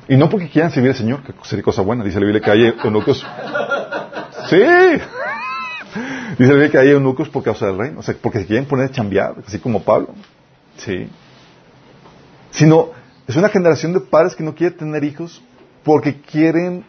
[0.08, 2.02] Y no porque quieran servir al Señor, que sería cosa buena.
[2.02, 3.24] Dice la Biblia que hay eunucos.
[4.48, 4.56] Sí.
[6.38, 8.00] Dice la Biblia que hay eunucos por causa del reino.
[8.00, 10.14] O sea, porque se quieren poner a así como Pablo.
[10.78, 11.08] Sí.
[12.50, 12.90] Sino,
[13.26, 15.42] es una generación de padres que no quieren tener hijos
[15.84, 16.84] porque quieren,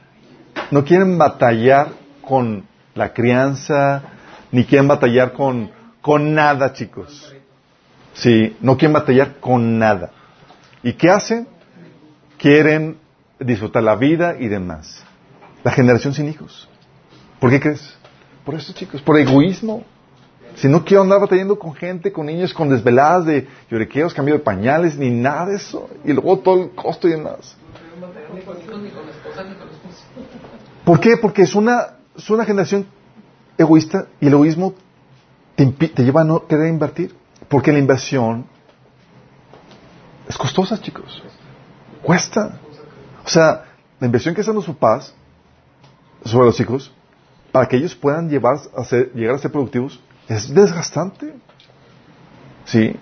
[0.72, 1.90] no quieren batallar
[2.22, 2.66] con
[2.96, 4.02] la crianza,
[4.52, 5.72] ni quieren batallar con,
[6.02, 7.36] con nada, chicos.
[8.14, 10.12] Sí, no quieren batallar con nada.
[10.84, 11.48] ¿Y qué hacen?
[12.38, 12.98] Quieren
[13.40, 15.04] disfrutar la vida y demás.
[15.64, 16.68] La generación sin hijos.
[17.40, 17.96] ¿Por qué crees?
[18.46, 19.84] Por eso, chicos, por egoísmo.
[20.56, 24.40] Si no quiero andar batallando con gente, con niños, con desveladas de lloriqueos, cambio de
[24.42, 25.90] pañales, ni nada de eso.
[26.04, 27.56] Y luego todo el costo y demás.
[30.84, 31.18] ¿Por qué?
[31.18, 32.88] Porque es una, es una generación
[33.58, 34.74] egoísta y el egoísmo
[35.56, 37.16] te, te lleva a no querer invertir.
[37.48, 38.46] Porque la inversión
[40.28, 41.24] es costosa, chicos.
[42.04, 42.60] Cuesta.
[43.30, 43.64] O sea,
[44.00, 45.14] la inversión que hacen los papás
[46.26, 46.92] sobre los hijos,
[47.52, 51.36] para que ellos puedan llevar a ser, llegar a ser productivos, es desgastante.
[52.66, 52.96] ¿Sí?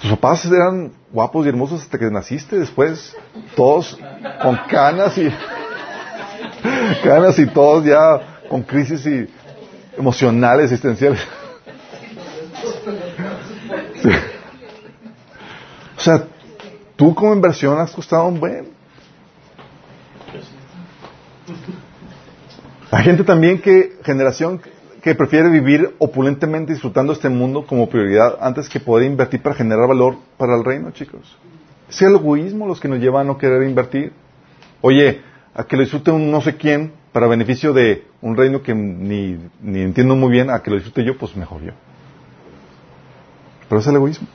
[0.00, 3.14] Tus papás eran guapos y hermosos hasta que naciste, después
[3.54, 3.98] todos
[4.40, 5.28] con canas y
[7.04, 9.28] canas y todos ya con crisis y
[9.98, 11.20] emocionales, existenciales.
[15.98, 16.24] O sea,
[16.94, 18.75] tú como inversión has costado un buen.
[22.90, 24.60] Hay gente también que, generación
[25.02, 29.88] que prefiere vivir opulentemente disfrutando este mundo como prioridad antes que poder invertir para generar
[29.88, 31.36] valor para el reino, chicos.
[31.88, 34.12] Es el egoísmo los que nos lleva a no querer invertir.
[34.80, 35.20] Oye,
[35.54, 39.38] a que lo disfrute un no sé quién para beneficio de un reino que ni,
[39.62, 41.72] ni entiendo muy bien, a que lo disfrute yo, pues mejor yo.
[43.68, 44.28] Pero es el egoísmo.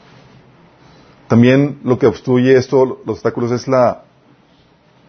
[1.28, 4.04] También lo que obstruye esto, los obstáculos, es la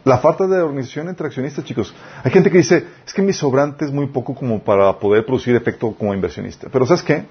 [0.05, 1.95] la falta de organización entre accionistas, chicos.
[2.25, 5.55] Hay gente que dice, es que mi sobrante es muy poco como para poder producir
[5.55, 6.69] efecto como inversionista.
[6.71, 7.25] Pero ¿sabes qué?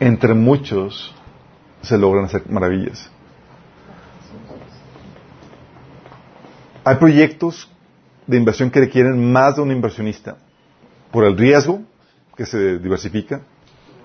[0.00, 1.14] Entre muchos
[1.82, 3.10] se logran hacer maravillas.
[6.84, 7.70] Hay proyectos
[8.26, 10.36] de inversión que requieren más de un inversionista
[11.12, 11.82] por el riesgo
[12.36, 13.42] que se diversifica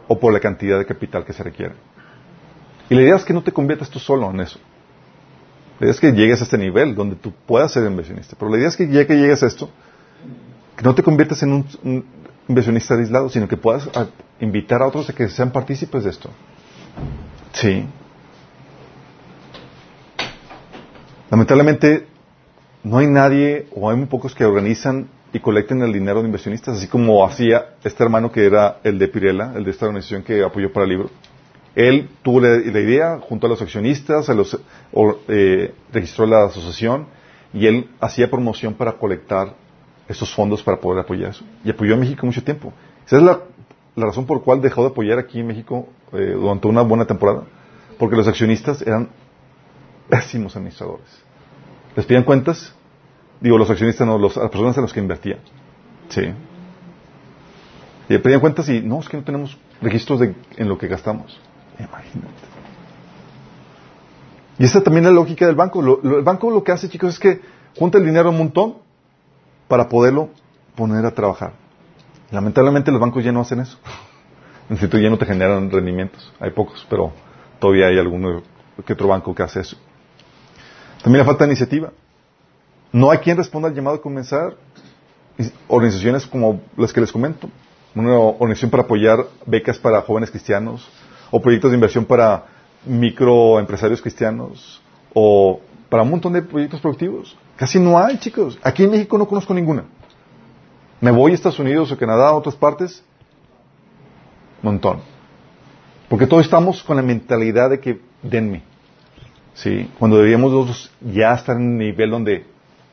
[0.07, 1.75] o por la cantidad de capital que se requiere.
[2.89, 4.59] Y la idea es que no te conviertas tú solo en eso.
[5.79, 8.35] La idea es que llegues a este nivel donde tú puedas ser inversionista.
[8.37, 9.69] Pero la idea es que ya que llegues a esto,
[10.75, 12.05] que no te conviertas en un,
[12.47, 13.89] inversionista aislado, sino que puedas
[14.39, 16.29] invitar a otros a que sean partícipes de esto.
[17.53, 17.85] Sí.
[21.29, 22.07] Lamentablemente,
[22.83, 26.77] no hay nadie o hay muy pocos que organizan y colecten el dinero de inversionistas,
[26.77, 30.43] así como hacía este hermano que era el de Pirela, el de esta organización que
[30.43, 31.09] apoyó para el libro.
[31.75, 34.59] Él tuvo la, idea junto a los accionistas, los,
[35.27, 37.07] eh, registró la asociación
[37.53, 39.55] y él hacía promoción para colectar
[40.07, 41.43] esos fondos para poder apoyar eso.
[41.63, 42.73] Y apoyó a México mucho tiempo.
[43.05, 43.39] Esa es la,
[43.95, 47.43] razón por la cual dejó de apoyar aquí en México eh, durante una buena temporada.
[47.97, 49.09] Porque los accionistas eran
[50.09, 51.23] pésimos administradores.
[51.95, 52.73] Les pedían cuentas,
[53.39, 55.39] digo, los accionistas no, las personas en las que invertían.
[56.09, 56.21] Sí.
[58.09, 60.87] Y le pedían cuentas y no, es que no tenemos registros de, en lo que
[60.87, 61.39] gastamos.
[61.79, 62.53] Imagínate.
[64.59, 65.81] Y esa también es la lógica del banco.
[66.03, 67.41] el banco lo que hace, chicos, es que
[67.77, 68.75] junta el dinero un montón
[69.67, 70.29] para poderlo
[70.75, 71.53] poner a trabajar.
[72.31, 73.77] Lamentablemente los bancos ya no hacen eso.
[74.69, 76.31] En sitio ya no te generan rendimientos.
[76.39, 77.11] Hay pocos, pero
[77.59, 78.41] todavía hay alguno
[78.85, 79.75] que otro banco que hace eso.
[81.03, 81.91] También le falta iniciativa.
[82.93, 84.55] No hay quien responda al llamado a comenzar.
[85.67, 87.49] Organizaciones como las que les comento.
[87.93, 90.89] Una organización para apoyar becas para jóvenes cristianos,
[91.35, 92.45] o proyectos de inversión para
[92.85, 94.79] microempresarios cristianos,
[95.15, 97.35] o para un montón de proyectos productivos.
[97.55, 98.59] Casi no hay, chicos.
[98.61, 99.85] Aquí en México no conozco ninguna.
[101.01, 103.03] Me voy a Estados Unidos o Canadá o otras partes,
[104.61, 104.99] montón.
[106.07, 108.61] Porque todos estamos con la mentalidad de que denme.
[109.55, 109.89] ¿Sí?
[109.97, 112.45] Cuando deberíamos ya estar en un nivel donde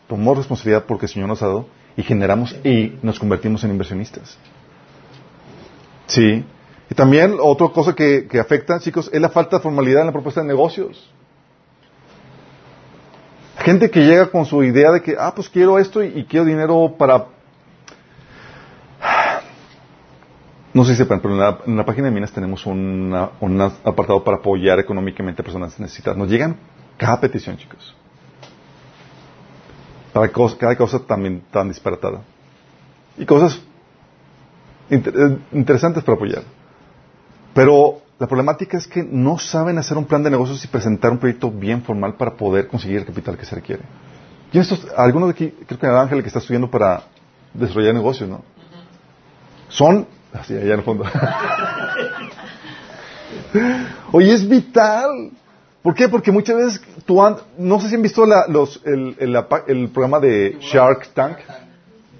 [0.08, 4.38] tomamos responsabilidad porque el Señor nos ha dado y generamos y nos convertimos en inversionistas.
[6.06, 6.42] Sí.
[6.90, 10.40] Y también otra cosa que, afecta, chicos, es la falta de formalidad en la propuesta
[10.40, 11.08] de negocios.
[13.58, 16.96] Gente que llega con su idea de que, ah, pues quiero esto y, quiero dinero
[16.98, 17.26] para...
[20.74, 21.34] no sé si sepan, pero
[21.64, 23.14] en la, página de Minas tenemos un
[23.84, 26.18] apartado para apoyar económicamente a personas necesitadas.
[26.18, 26.56] Nos llegan
[26.96, 27.94] cada petición, chicos.
[30.12, 32.22] Para cada cosa también tan disparatada.
[33.16, 33.60] Y cosas
[34.90, 36.42] eh, interesantes para apoyar.
[37.54, 41.18] Pero la problemática es que no saben hacer un plan de negocios y presentar un
[41.18, 43.82] proyecto bien formal para poder conseguir el capital que se requiere.
[44.52, 47.04] Y estos, algunos de aquí, creo que Ángel que está estudiando para
[47.54, 48.42] desarrollar negocios, ¿no?
[49.68, 51.04] Son, así allá en el fondo.
[54.12, 55.30] Oye, es vital.
[55.82, 56.08] ¿Por qué?
[56.08, 57.22] Porque muchas veces tú
[57.56, 61.38] no sé si han visto los, el, el, programa de Shark Tank.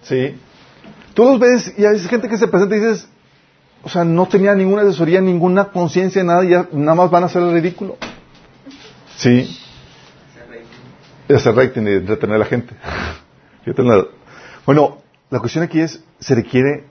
[0.03, 0.35] Sí.
[1.13, 3.07] Tú los ves y hay gente que se presenta y dices,
[3.83, 7.27] o sea, no tenía ninguna asesoría, ninguna conciencia, nada, y ya nada más van a
[7.27, 7.97] hacer el ridículo.
[9.17, 9.59] Sí.
[11.29, 12.75] Hacer rating y entretener a la gente.
[14.67, 14.99] bueno,
[15.31, 16.85] la cuestión aquí es, se requiere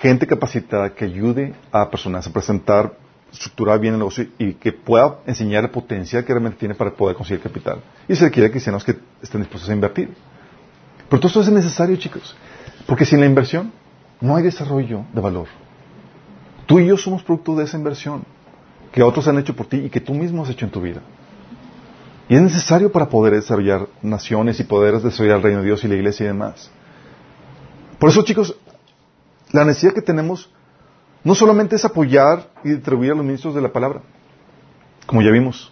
[0.00, 2.96] gente capacitada que ayude a personas a presentar,
[3.32, 7.16] estructurar bien el negocio y que pueda enseñar el potencial que realmente tiene para poder
[7.16, 7.80] conseguir capital.
[8.08, 10.12] Y se requiere cristianos que estén dispuestos a invertir.
[11.08, 12.36] Pero todo esto es necesario, chicos,
[12.86, 13.72] porque sin la inversión
[14.20, 15.46] no hay desarrollo de valor.
[16.66, 18.24] Tú y yo somos producto de esa inversión
[18.92, 21.00] que otros han hecho por ti y que tú mismo has hecho en tu vida.
[22.28, 25.88] Y es necesario para poder desarrollar naciones y poder desarrollar el reino de Dios y
[25.88, 26.70] la iglesia y demás.
[27.98, 28.56] Por eso, chicos,
[29.52, 30.50] la necesidad que tenemos
[31.22, 34.00] no solamente es apoyar y distribuir a los ministros de la palabra,
[35.06, 35.70] como ya vimos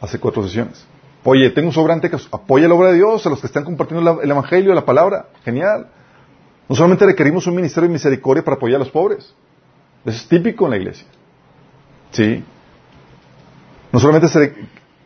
[0.00, 0.86] hace cuatro sesiones.
[1.24, 4.30] Oye, tengo un sobrante, apoya la obra de Dios, a los que están compartiendo el
[4.30, 5.28] Evangelio, la palabra.
[5.44, 5.88] Genial.
[6.68, 9.34] No solamente requerimos un ministerio de misericordia para apoyar a los pobres,
[10.04, 11.06] eso es típico en la iglesia.
[12.10, 12.42] ¿Sí?
[13.92, 14.54] No solamente se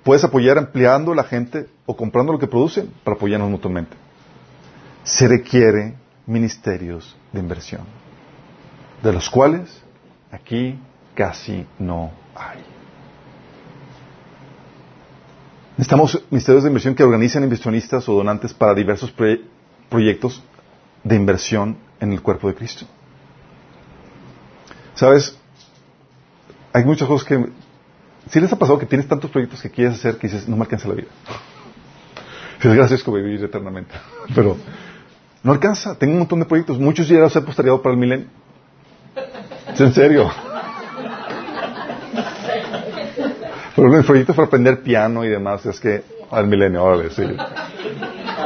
[0.02, 3.96] puedes apoyar empleando a la gente o comprando lo que producen para apoyarnos mutuamente.
[5.04, 5.94] Se requiere
[6.26, 7.82] ministerios de inversión,
[9.02, 9.82] de los cuales
[10.30, 10.78] aquí
[11.14, 12.62] casi no hay.
[15.76, 19.12] Necesitamos ministerios de inversión que organicen inversionistas o donantes para diversos
[19.88, 20.42] proyectos
[21.02, 22.86] de inversión en el cuerpo de Cristo.
[24.94, 25.36] ¿Sabes?
[26.72, 27.46] Hay muchas cosas que...
[28.28, 30.62] Si les ha pasado que tienes tantos proyectos que quieres hacer que dices, no me
[30.62, 31.08] alcanza la vida.
[32.62, 33.92] Es gracias por vivir eternamente.
[34.34, 34.56] Pero
[35.42, 35.96] no alcanza.
[35.96, 36.78] Tengo un montón de proyectos.
[36.78, 38.28] Muchos ya los he postergado para el milenio.
[39.72, 40.30] Es en serio.
[43.74, 47.22] Pero el proyecto para aprender piano y demás es que al milenio, ahora sí.
[47.22, 47.26] ¿A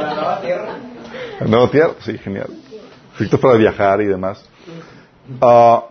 [0.01, 0.75] la nueva tierra?
[1.39, 1.93] ¿A la nueva tierra?
[1.99, 2.49] Sí, genial.
[3.15, 4.43] Proyectos para viajar y demás.
[5.39, 5.83] Ah...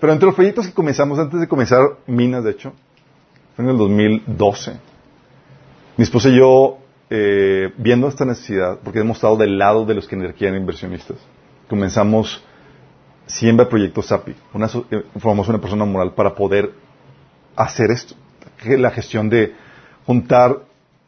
[0.00, 2.72] Pero entre los proyectos que comenzamos, antes de comenzar Minas, de hecho,
[3.56, 4.76] fue en el 2012,
[5.96, 6.78] mi esposa y yo,
[7.10, 11.16] eh, viendo esta necesidad, porque hemos estado del lado de los que requieren inversionistas,
[11.68, 12.42] comenzamos
[13.26, 16.72] Siembra Proyecto SAPI, una, eh, formamos una persona moral para poder
[17.56, 18.14] hacer esto,
[18.64, 19.54] la gestión de
[20.06, 20.60] juntar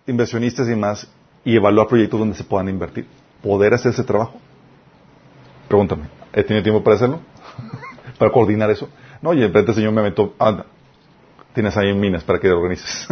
[0.07, 1.09] inversionistas y demás
[1.45, 3.07] y evaluar proyectos donde se puedan invertir,
[3.43, 4.41] poder hacer ese trabajo.
[5.69, 7.21] Pregúntame, ¿he tenido tiempo para hacerlo?
[8.21, 8.91] para coordinar eso.
[9.23, 10.67] No, y de repente el Señor me aventó, anda,
[11.55, 13.09] tienes ahí en minas para que te organices.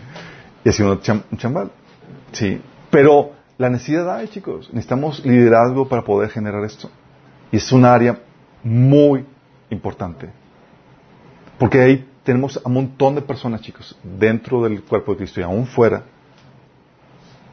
[0.64, 1.00] y así un
[1.36, 1.72] chambal.
[2.30, 2.62] Sí.
[2.88, 4.68] Pero la necesidad hay, chicos.
[4.72, 6.88] Necesitamos liderazgo para poder generar esto.
[7.50, 8.20] Y es un área
[8.62, 9.26] muy
[9.70, 10.30] importante.
[11.58, 15.42] Porque ahí tenemos a un montón de personas, chicos, dentro del cuerpo de Cristo y
[15.42, 16.04] aún fuera,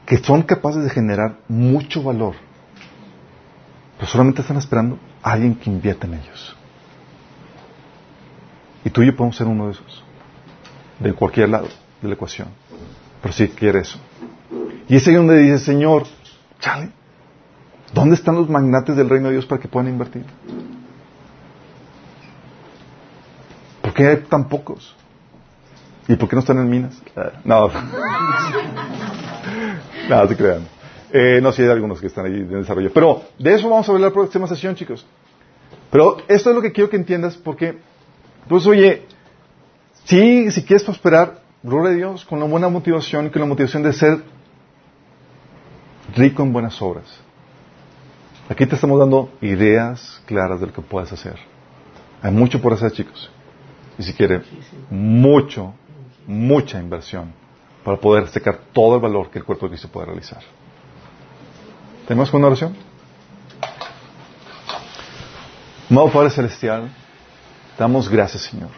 [0.05, 2.35] que son capaces de generar mucho valor.
[3.97, 6.55] Pero solamente están esperando a alguien que invierta en ellos.
[8.83, 10.03] Y tú y yo podemos ser uno de esos.
[10.99, 11.67] De cualquier lado
[12.01, 12.47] de la ecuación.
[13.21, 13.99] Pero si quiere eso.
[14.87, 16.05] Y es ahí donde dice, Señor,
[16.59, 16.89] chale,
[17.93, 20.25] ¿dónde están los magnates del reino de Dios para que puedan invertir?
[23.81, 24.95] ¿Por qué hay tan pocos?
[26.07, 26.99] ¿Y por qué no están en minas?
[27.43, 27.67] No.
[30.09, 30.67] no, se crean.
[31.13, 32.91] Eh, no, sí hay algunos que están ahí en desarrollo.
[32.93, 35.05] Pero de eso vamos a hablar la próxima sesión, chicos.
[35.91, 37.77] Pero esto es lo que quiero que entiendas porque
[38.47, 39.05] pues oye,
[40.05, 43.93] sí, si quieres prosperar, gloria a Dios, con una buena motivación con la motivación de
[43.93, 44.23] ser
[46.15, 47.05] rico en buenas obras.
[48.49, 51.35] Aquí te estamos dando ideas claras de lo que puedes hacer.
[52.21, 53.31] Hay mucho por hacer, chicos.
[53.97, 54.43] Y si quieres,
[54.89, 55.73] mucho,
[56.27, 57.33] mucha inversión
[57.83, 60.41] para poder sacar todo el valor que el cuerpo de Cristo puede realizar.
[62.07, 62.75] ¿Tenemos con una oración?
[65.89, 66.89] Amado Padre Celestial,
[67.81, 68.69] damos gracias, Señor.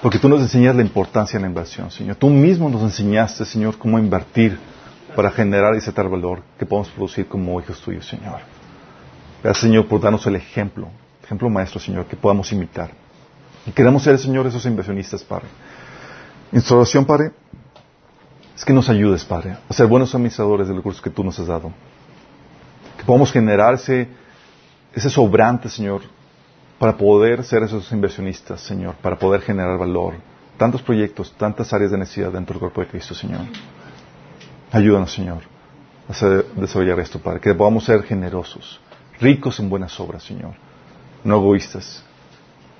[0.00, 2.14] Porque tú nos enseñas la importancia de la inversión, Señor.
[2.14, 4.56] Tú mismo nos enseñaste, Señor, cómo invertir
[5.16, 8.38] para generar y sacar valor que podemos producir como hijos tuyos, Señor.
[9.42, 10.88] Gracias, Señor, por darnos el ejemplo.
[11.24, 12.90] ejemplo maestro, Señor, que podamos imitar.
[13.66, 15.48] Y queremos ser, Señor, esos inversionistas, Padre.
[16.52, 17.32] Nuestra Padre,
[18.56, 21.48] es que nos ayudes, Padre, a ser buenos administradores del recursos que tú nos has
[21.48, 21.72] dado.
[22.96, 24.08] Que podamos generar ese,
[24.94, 26.02] ese sobrante, Señor,
[26.78, 30.14] para poder ser esos inversionistas, Señor, para poder generar valor.
[30.56, 33.40] Tantos proyectos, tantas áreas de necesidad dentro del cuerpo de Cristo, Señor.
[34.70, 35.42] Ayúdanos, Señor,
[36.08, 37.40] a desarrollar esto, Padre.
[37.40, 38.80] Que podamos ser generosos,
[39.20, 40.54] ricos en buenas obras, Señor.
[41.24, 42.04] No egoístas,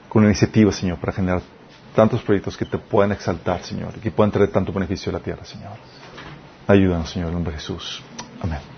[0.08, 1.42] con iniciativa, Señor, para generar
[1.94, 5.20] tantos proyectos que te puedan exaltar, Señor, y que puedan traer tanto beneficio a la
[5.20, 5.72] tierra, Señor.
[6.66, 8.02] Ayúdanos, Señor, en nombre de Jesús.
[8.40, 8.77] Amén.